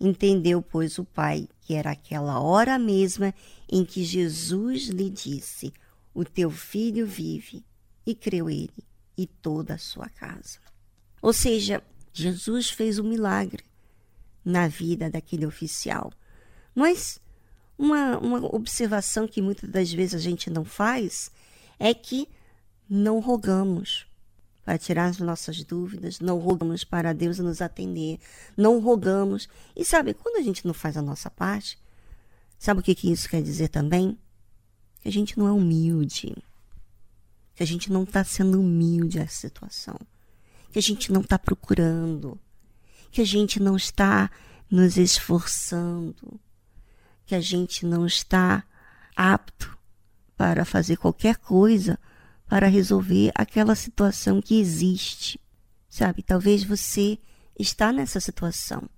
Entendeu, 0.00 0.62
pois, 0.62 0.98
o 0.98 1.04
pai 1.04 1.46
que 1.60 1.74
era 1.74 1.90
aquela 1.90 2.40
hora 2.40 2.78
mesma 2.78 3.34
em 3.70 3.84
que 3.84 4.02
Jesus 4.02 4.88
lhe 4.88 5.10
disse: 5.10 5.72
O 6.14 6.24
teu 6.24 6.50
filho 6.50 7.06
vive. 7.06 7.64
E 8.06 8.14
creu 8.14 8.48
ele 8.48 8.82
e 9.16 9.26
toda 9.26 9.74
a 9.74 9.78
sua 9.78 10.08
casa. 10.08 10.58
Ou 11.20 11.34
seja, 11.34 11.82
Jesus 12.12 12.70
fez 12.70 12.98
um 12.98 13.06
milagre 13.06 13.62
na 14.42 14.66
vida 14.66 15.10
daquele 15.10 15.44
oficial. 15.44 16.10
Mas 16.74 17.20
uma, 17.78 18.18
uma 18.18 18.54
observação 18.54 19.28
que 19.28 19.42
muitas 19.42 19.68
das 19.68 19.92
vezes 19.92 20.14
a 20.14 20.18
gente 20.18 20.48
não 20.48 20.64
faz 20.64 21.30
é 21.78 21.92
que 21.92 22.26
não 22.88 23.20
rogamos 23.20 24.06
para 24.64 24.78
tirar 24.78 25.06
as 25.06 25.18
nossas 25.18 25.64
dúvidas, 25.64 26.20
não 26.20 26.38
rogamos 26.38 26.84
para 26.84 27.12
Deus 27.12 27.38
nos 27.38 27.60
atender, 27.60 28.18
não 28.56 28.78
rogamos. 28.78 29.48
E 29.74 29.84
sabe, 29.84 30.14
quando 30.14 30.36
a 30.36 30.42
gente 30.42 30.66
não 30.66 30.74
faz 30.74 30.96
a 30.96 31.02
nossa 31.02 31.30
parte, 31.30 31.78
sabe 32.58 32.80
o 32.80 32.82
que, 32.82 32.94
que 32.94 33.10
isso 33.10 33.28
quer 33.28 33.42
dizer 33.42 33.68
também? 33.68 34.18
Que 35.00 35.08
a 35.08 35.12
gente 35.12 35.38
não 35.38 35.48
é 35.48 35.52
humilde, 35.52 36.36
que 37.54 37.62
a 37.62 37.66
gente 37.66 37.90
não 37.90 38.04
está 38.04 38.22
sendo 38.22 38.60
humilde 38.60 39.18
à 39.18 39.26
situação, 39.26 39.98
que 40.70 40.78
a 40.78 40.82
gente 40.82 41.10
não 41.10 41.22
está 41.22 41.38
procurando, 41.38 42.38
que 43.10 43.20
a 43.20 43.26
gente 43.26 43.60
não 43.60 43.76
está 43.76 44.30
nos 44.70 44.96
esforçando, 44.96 46.38
que 47.26 47.34
a 47.34 47.40
gente 47.40 47.84
não 47.86 48.06
está 48.06 48.62
apto 49.16 49.76
para 50.36 50.64
fazer 50.64 50.96
qualquer 50.96 51.36
coisa 51.36 51.98
para 52.50 52.66
resolver 52.66 53.30
aquela 53.32 53.76
situação 53.76 54.42
que 54.42 54.60
existe. 54.60 55.40
Sabe, 55.88 56.20
talvez 56.20 56.64
você 56.64 57.16
está 57.56 57.92
nessa 57.92 58.18
situação 58.18 58.90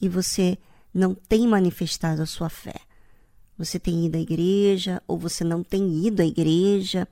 e 0.00 0.08
você 0.08 0.56
não 0.92 1.14
tem 1.14 1.46
manifestado 1.46 2.22
a 2.22 2.26
sua 2.26 2.48
fé. 2.48 2.76
Você 3.58 3.78
tem 3.78 4.06
ido 4.06 4.16
à 4.16 4.20
igreja 4.20 5.02
ou 5.06 5.18
você 5.18 5.44
não 5.44 5.62
tem 5.62 6.06
ido 6.06 6.22
à 6.22 6.24
igreja 6.24 7.06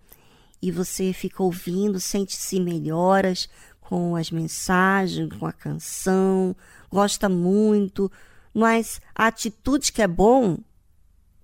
e 0.63 0.73
você 0.73 1.13
fica 1.13 1.43
ouvindo, 1.43 2.01
sente-se 2.01 2.59
melhoras 2.59 3.47
com 3.83 4.17
as 4.17 4.31
mensagens, 4.31 5.29
com 5.39 5.45
a 5.45 5.53
canção, 5.53 6.57
gosta 6.91 7.29
muito, 7.29 8.11
mas 8.55 8.99
a 9.15 9.27
atitude 9.27 9.93
que 9.93 10.01
é 10.01 10.09
bom, 10.09 10.57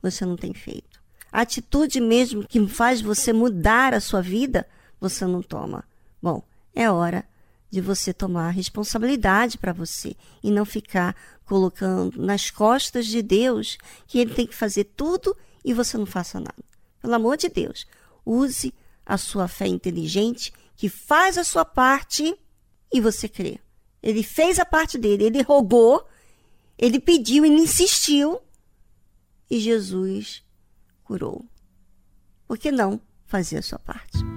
você 0.00 0.24
não 0.24 0.36
tem 0.36 0.54
feito. 0.54 0.95
Atitude 1.38 2.00
mesmo 2.00 2.48
que 2.48 2.66
faz 2.66 3.02
você 3.02 3.30
mudar 3.30 3.92
a 3.92 4.00
sua 4.00 4.22
vida, 4.22 4.66
você 4.98 5.26
não 5.26 5.42
toma. 5.42 5.84
Bom, 6.22 6.42
é 6.74 6.90
hora 6.90 7.28
de 7.70 7.78
você 7.78 8.14
tomar 8.14 8.48
responsabilidade 8.52 9.58
para 9.58 9.74
você 9.74 10.16
e 10.42 10.50
não 10.50 10.64
ficar 10.64 11.14
colocando 11.44 12.22
nas 12.22 12.50
costas 12.50 13.04
de 13.04 13.20
Deus 13.20 13.76
que 14.06 14.18
ele 14.18 14.32
tem 14.32 14.46
que 14.46 14.54
fazer 14.54 14.84
tudo 14.96 15.36
e 15.62 15.74
você 15.74 15.98
não 15.98 16.06
faça 16.06 16.40
nada. 16.40 16.64
Pelo 17.02 17.12
amor 17.12 17.36
de 17.36 17.50
Deus, 17.50 17.86
use 18.24 18.72
a 19.04 19.18
sua 19.18 19.46
fé 19.46 19.66
inteligente 19.66 20.54
que 20.74 20.88
faz 20.88 21.36
a 21.36 21.44
sua 21.44 21.66
parte 21.66 22.34
e 22.90 22.98
você 22.98 23.28
crê. 23.28 23.60
Ele 24.02 24.22
fez 24.22 24.58
a 24.58 24.64
parte 24.64 24.96
dele, 24.96 25.24
ele 25.24 25.42
rogou 25.42 26.08
Ele 26.78 26.98
pediu, 26.98 27.44
ele 27.44 27.56
insistiu 27.56 28.40
e 29.50 29.60
Jesus 29.60 30.45
curou. 31.06 31.44
Por 32.46 32.58
que 32.58 32.70
não 32.72 33.00
fazer 33.26 33.58
a 33.58 33.62
sua 33.62 33.78
parte? 33.78 34.35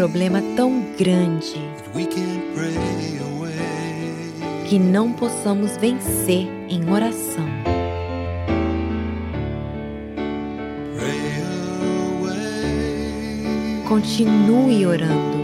Problema 0.00 0.40
tão 0.56 0.80
grande 0.98 1.60
que 4.66 4.78
não 4.78 5.12
possamos 5.12 5.76
vencer 5.76 6.48
em 6.70 6.90
oração. 6.90 7.44
Continue 13.86 14.86
orando. 14.86 15.38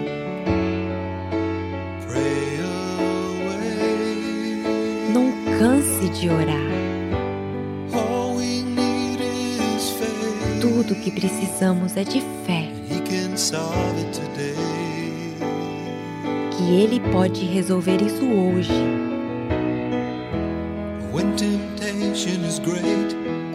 Não 5.12 5.58
canse 5.58 6.08
de 6.18 6.30
orar. 6.30 6.56
Tudo 10.62 10.94
que 10.94 11.10
precisamos 11.10 11.94
é 11.94 12.04
de 12.04 12.22
fé. 12.46 12.70
Que 16.66 16.72
Ele 16.72 16.98
pode 17.12 17.44
resolver 17.44 18.02
isso 18.02 18.24
hoje. 18.24 18.72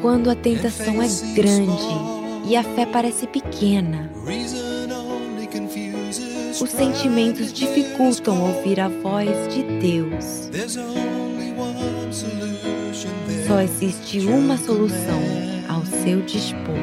Quando 0.01 0.29
a 0.29 0.35
tentação 0.35 1.01
é 1.01 1.07
grande 1.35 2.47
e 2.47 2.55
a 2.55 2.63
fé 2.63 2.85
parece 2.85 3.27
pequena, 3.27 4.09
os 6.61 6.69
sentimentos 6.69 7.51
dificultam 7.51 8.41
ouvir 8.43 8.79
a 8.79 8.88
voz 8.88 9.29
de 9.53 9.63
Deus. 9.81 10.49
Só 13.45 13.59
existe 13.59 14.19
uma 14.21 14.57
solução 14.57 15.21
ao 15.67 15.85
seu 15.85 16.21
dispor. 16.21 16.77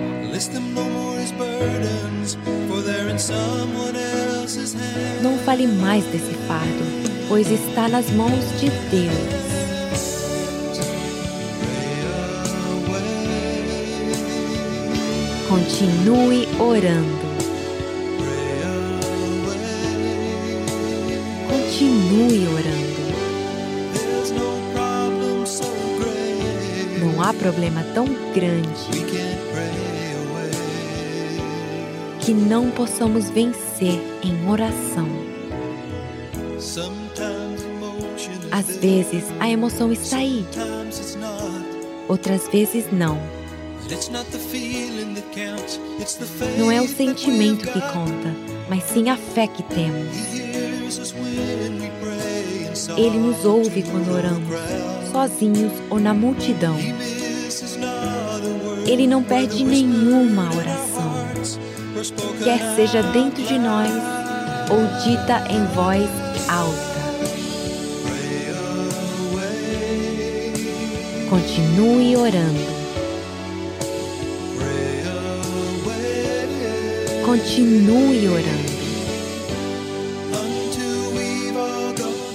Não 5.23 5.39
fale 5.39 5.67
mais 5.67 6.05
desse 6.05 6.33
fardo, 6.47 6.85
pois 7.29 7.51
está 7.51 7.89
nas 7.89 8.11
mãos 8.11 8.45
de 8.61 8.71
Deus. 8.91 9.49
Continue 15.49 16.47
orando. 16.61 17.29
Continue 21.49 22.49
orando. 22.49 22.99
Não 27.01 27.23
há 27.23 27.33
problema 27.33 27.83
tão 27.95 28.07
grande 28.35 29.09
que 32.21 32.35
não 32.35 32.71
possamos 32.71 33.31
vencer 33.31 33.68
em 33.87 34.49
oração. 34.49 35.09
Às 38.51 38.77
vezes 38.77 39.25
a 39.39 39.49
emoção 39.49 39.93
está 39.93 40.19
aí, 40.19 40.45
outras 42.09 42.49
vezes 42.49 42.87
não. 42.91 43.21
Não 46.59 46.71
é 46.71 46.81
o 46.81 46.89
sentimento 46.89 47.67
que 47.67 47.81
conta, 47.81 48.35
mas 48.69 48.85
sim 48.85 49.09
a 49.09 49.17
fé 49.17 49.47
que 49.47 49.63
temos. 49.63 50.17
Ele 52.97 53.19
nos 53.19 53.45
ouve 53.45 53.83
quando 53.83 54.13
oramos, 54.13 54.59
sozinhos 55.11 55.73
ou 55.89 55.99
na 55.99 56.13
multidão. 56.13 56.77
Ele 58.87 59.07
não 59.07 59.23
perde 59.23 59.65
nenhuma 59.65 60.55
oração, 60.55 60.78
quer 62.43 62.75
seja 62.77 63.03
dentro 63.03 63.43
de 63.43 63.59
nós 63.59 63.91
ou 64.71 64.87
dita 65.03 65.45
em 65.51 65.65
voz 65.75 66.09
alta. 66.49 66.99
Continue 71.29 72.17
orando. 72.17 72.79
Continue 77.25 78.29
orando. 78.29 78.79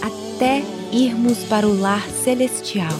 Até 0.02 0.64
irmos 0.92 1.40
para 1.50 1.68
o 1.68 1.80
lar 1.80 2.08
celestial. 2.24 2.94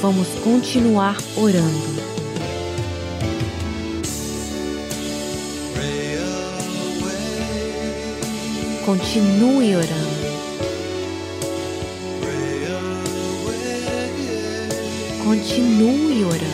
Vamos 0.00 0.28
continuar 0.42 1.16
orando. 1.36 2.15
Continue 8.86 9.74
orando. 9.74 10.26
Continue 15.24 16.24
orando. 16.24 16.46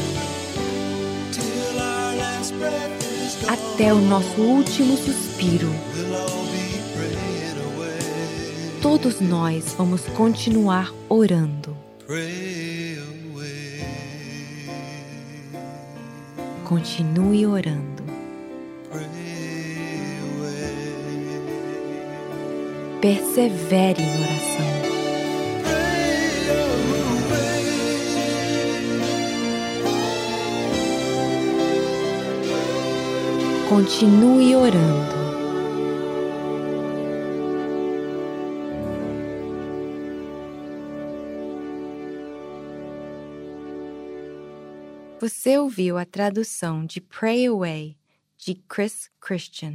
Até 3.46 3.92
o 3.92 4.00
nosso 4.00 4.40
último 4.40 4.96
suspiro. 4.96 5.68
Todos 8.80 9.20
nós 9.20 9.74
vamos 9.76 10.00
continuar 10.16 10.90
orando. 11.10 11.76
Continue 16.64 17.44
orando. 17.46 18.01
Persevere 23.02 24.00
em 24.00 24.22
oração. 24.22 24.62
Continue 33.68 34.54
orando. 34.54 35.12
Você 45.20 45.58
ouviu 45.58 45.98
a 45.98 46.04
tradução 46.04 46.86
de 46.86 47.00
Pray 47.00 47.46
Away 47.46 47.96
de 48.38 48.54
Chris 48.68 49.10
Christian. 49.20 49.74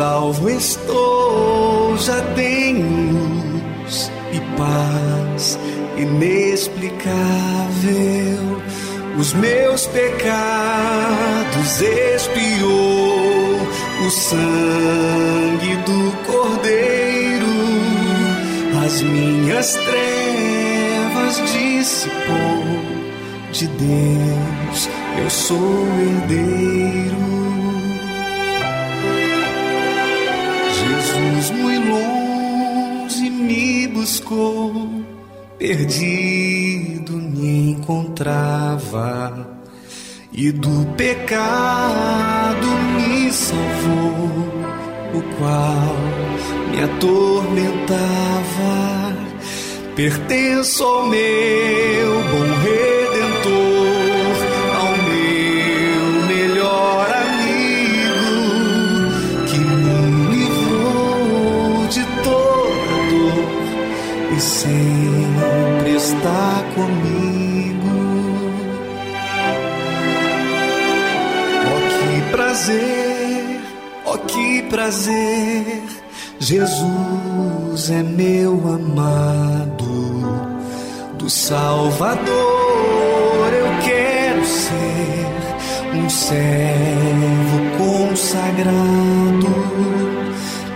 Salvo 0.00 0.48
estou, 0.48 1.94
já 1.98 2.22
tenho 2.34 3.12
luz 3.12 4.10
e 4.32 4.40
paz 4.56 5.58
inexplicável. 5.98 7.12
Os 9.18 9.34
meus 9.34 9.86
pecados 9.88 11.82
expiou 11.82 13.58
o 14.06 14.10
sangue 14.10 15.76
do 15.84 16.16
Cordeiro 16.24 17.60
as 18.86 19.02
minhas 19.02 19.74
trevas 19.74 21.36
dissipou 21.52 22.64
de 23.52 23.66
Deus, 23.66 24.88
eu 25.22 25.28
sou 25.28 25.86
herdeiro. 26.00 27.49
Perdido 35.60 37.12
me 37.12 37.72
encontrava 37.72 39.46
e 40.32 40.50
do 40.50 40.86
pecado 40.96 42.66
me 42.96 43.30
salvou, 43.30 44.48
o 45.12 45.22
qual 45.36 45.96
me 46.70 46.82
atormentava. 46.82 48.00
Pertenço 49.94 50.82
ao 50.82 51.06
meu 51.08 52.10
bom 52.30 52.54
redentor, 52.62 52.89
está 66.20 66.62
comigo. 66.74 67.88
Oh, 71.66 71.80
que 71.96 72.20
prazer, 72.30 73.60
oh, 74.04 74.18
que 74.18 74.62
prazer 74.64 75.82
Jesus 76.38 77.90
é 77.90 78.02
meu 78.02 78.52
amado, 78.68 79.88
do 81.18 81.30
Salvador 81.30 82.20
eu 83.52 83.66
quero 83.82 84.44
ser 84.44 85.26
um 85.94 86.08
servo 86.10 87.60
consagrado, 87.78 89.54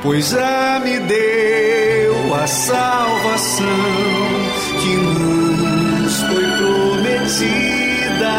pois 0.03 0.31
já 0.31 0.81
me 0.83 0.99
deu 1.01 2.35
a 2.35 2.47
salvação 2.47 4.44
que 4.80 4.96
nos 4.96 6.14
foi 6.22 6.46
prometida 6.59 8.34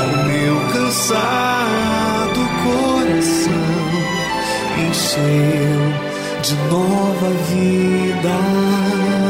ao 0.00 0.10
meu 0.26 0.56
cansado 0.72 2.40
coração 2.64 3.72
encheu 4.88 5.82
de 6.42 6.54
nova 6.70 7.30
vida. 7.48 9.21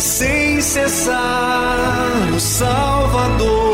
Sem 0.00 0.60
cessar 0.62 2.30
o 2.34 2.40
Salvador 2.40 3.69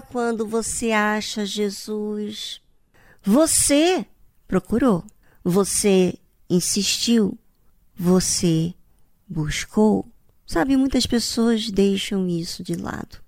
Quando 0.00 0.46
você 0.46 0.92
acha 0.92 1.44
Jesus, 1.44 2.60
você 3.22 4.06
procurou, 4.48 5.04
você 5.44 6.18
insistiu, 6.48 7.38
você 7.94 8.74
buscou. 9.28 10.06
Sabe, 10.46 10.76
muitas 10.76 11.06
pessoas 11.06 11.70
deixam 11.70 12.28
isso 12.28 12.62
de 12.62 12.74
lado. 12.74 13.18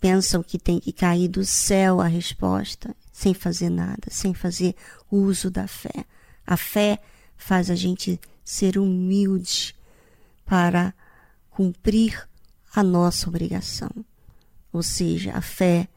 Pensam 0.00 0.42
que 0.42 0.58
tem 0.58 0.78
que 0.78 0.92
cair 0.92 1.28
do 1.28 1.44
céu 1.44 2.00
a 2.00 2.06
resposta, 2.06 2.94
sem 3.12 3.32
fazer 3.32 3.70
nada, 3.70 4.08
sem 4.10 4.34
fazer 4.34 4.74
uso 5.10 5.50
da 5.50 5.66
fé. 5.66 6.04
A 6.46 6.56
fé 6.56 6.98
faz 7.36 7.70
a 7.70 7.74
gente 7.74 8.20
ser 8.44 8.78
humilde 8.78 9.74
para 10.44 10.94
cumprir 11.50 12.28
a 12.74 12.82
nossa 12.82 13.28
obrigação. 13.28 13.90
Ou 14.72 14.82
seja, 14.82 15.32
a 15.32 15.40
fé 15.40 15.88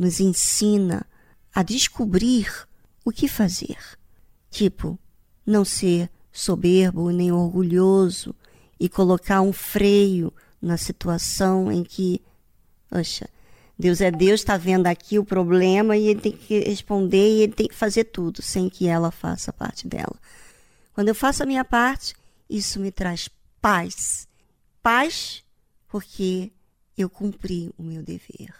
nos 0.00 0.18
ensina 0.18 1.06
a 1.54 1.62
descobrir 1.62 2.50
o 3.04 3.12
que 3.12 3.28
fazer. 3.28 3.76
Tipo, 4.50 4.98
não 5.44 5.62
ser 5.62 6.10
soberbo 6.32 7.10
nem 7.10 7.30
orgulhoso 7.30 8.34
e 8.78 8.88
colocar 8.88 9.42
um 9.42 9.52
freio 9.52 10.32
na 10.60 10.78
situação 10.78 11.70
em 11.70 11.84
que, 11.84 12.22
poxa, 12.88 13.28
Deus 13.78 14.00
é 14.00 14.10
Deus, 14.10 14.40
está 14.40 14.56
vendo 14.56 14.86
aqui 14.86 15.18
o 15.18 15.24
problema 15.24 15.96
e 15.96 16.08
ele 16.08 16.20
tem 16.20 16.32
que 16.32 16.60
responder 16.60 17.36
e 17.36 17.42
ele 17.42 17.52
tem 17.52 17.68
que 17.68 17.74
fazer 17.74 18.04
tudo 18.04 18.40
sem 18.40 18.70
que 18.70 18.86
ela 18.86 19.10
faça 19.10 19.52
parte 19.52 19.86
dela. 19.86 20.16
Quando 20.94 21.08
eu 21.08 21.14
faço 21.14 21.42
a 21.42 21.46
minha 21.46 21.64
parte, 21.64 22.14
isso 22.48 22.80
me 22.80 22.90
traz 22.90 23.28
paz. 23.60 24.26
Paz 24.82 25.44
porque 25.88 26.50
eu 26.96 27.10
cumpri 27.10 27.70
o 27.76 27.82
meu 27.82 28.02
dever. 28.02 28.54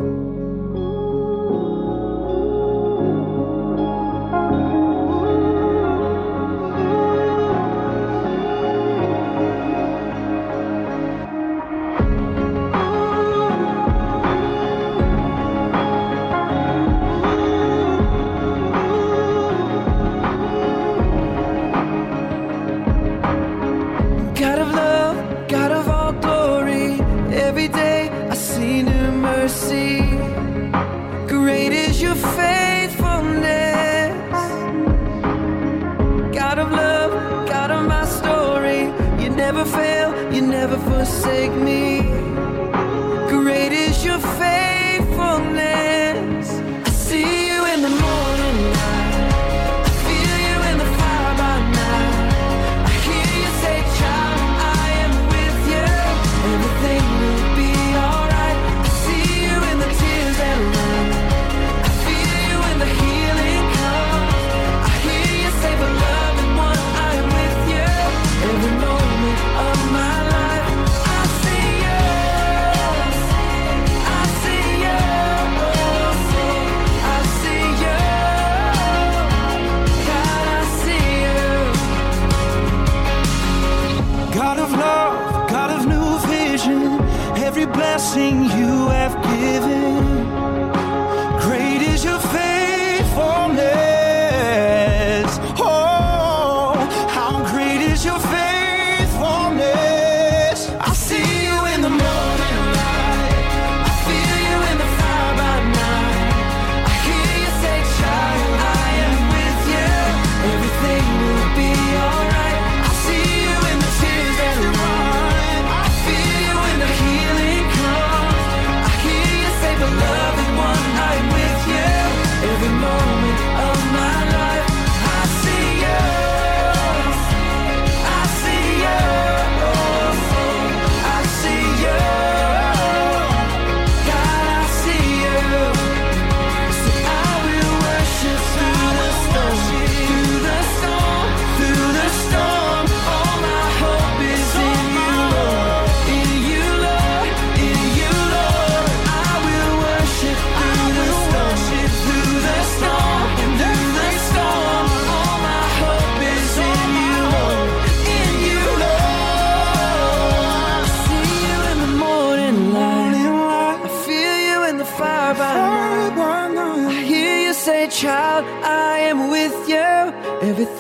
sing 88.13 88.43
you. 88.43 88.60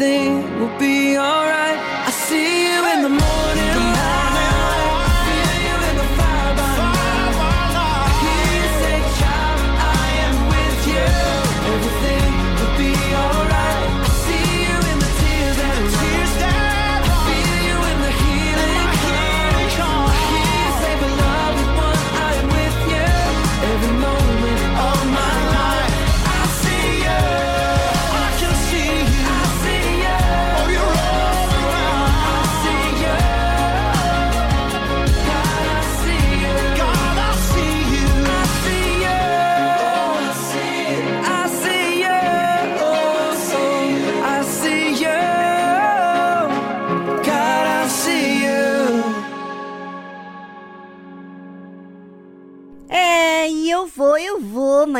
thing 0.00 0.59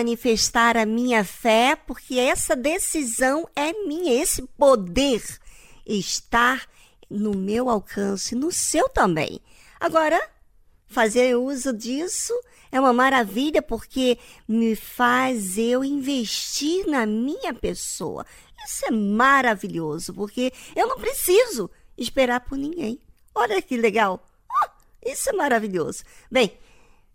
manifestar 0.00 0.78
a 0.78 0.86
minha 0.86 1.22
fé, 1.24 1.76
porque 1.76 2.18
essa 2.18 2.56
decisão 2.56 3.46
é 3.54 3.72
minha, 3.84 4.20
esse 4.20 4.42
poder 4.58 5.22
está 5.86 6.60
no 7.08 7.34
meu 7.34 7.68
alcance, 7.68 8.34
no 8.34 8.50
seu 8.50 8.88
também. 8.88 9.40
Agora, 9.78 10.20
fazer 10.86 11.36
uso 11.36 11.72
disso 11.72 12.32
é 12.72 12.80
uma 12.80 12.94
maravilha 12.94 13.60
porque 13.60 14.18
me 14.48 14.74
faz 14.74 15.58
eu 15.58 15.84
investir 15.84 16.86
na 16.86 17.04
minha 17.04 17.52
pessoa. 17.52 18.24
Isso 18.64 18.86
é 18.86 18.90
maravilhoso, 18.90 20.14
porque 20.14 20.50
eu 20.74 20.88
não 20.88 20.96
preciso 20.96 21.70
esperar 21.96 22.40
por 22.40 22.56
ninguém. 22.56 22.98
Olha 23.34 23.60
que 23.60 23.76
legal! 23.76 24.26
Oh, 24.48 24.68
isso 25.04 25.28
é 25.28 25.32
maravilhoso. 25.32 26.04
Bem, 26.30 26.56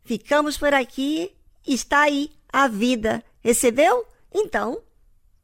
ficamos 0.04 0.56
por 0.58 0.74
aqui. 0.74 1.32
Está 1.68 2.02
aí 2.02 2.32
a 2.56 2.70
vida. 2.70 3.22
Recebeu? 3.44 4.06
Então, 4.34 4.82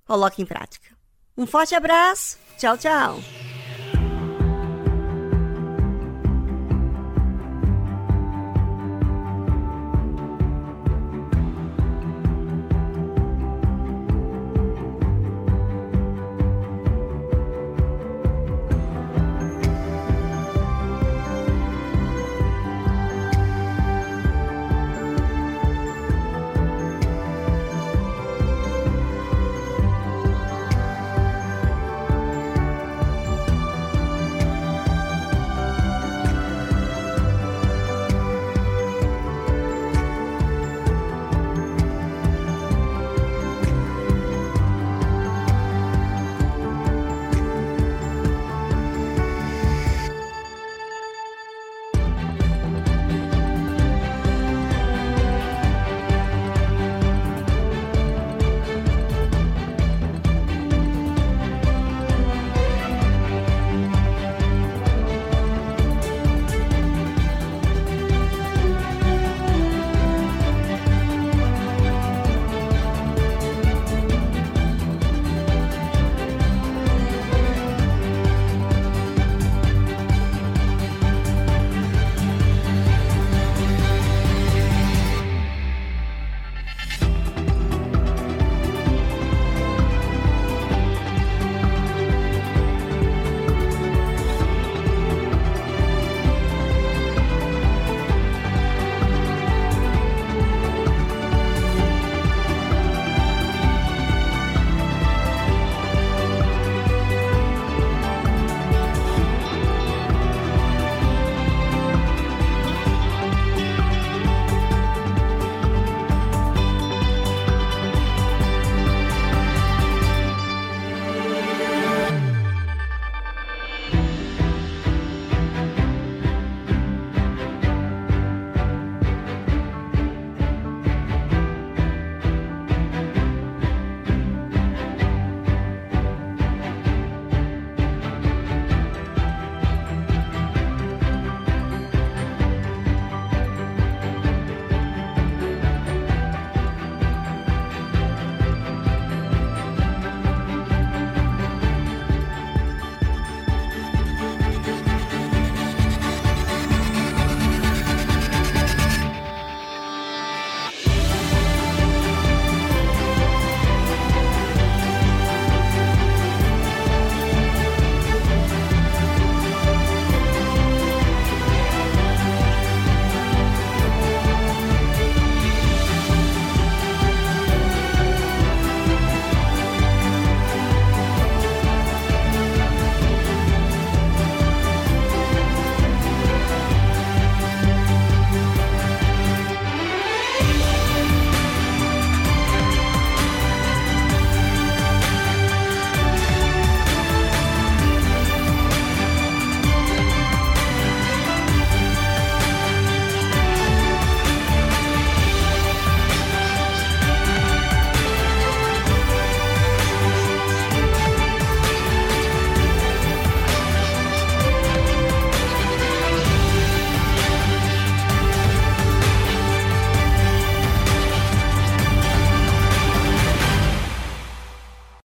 coloque 0.06 0.42
em 0.42 0.46
prática. 0.46 0.96
Um 1.38 1.46
forte 1.46 1.76
abraço. 1.76 2.38
Tchau, 2.58 2.78
tchau. 2.78 3.51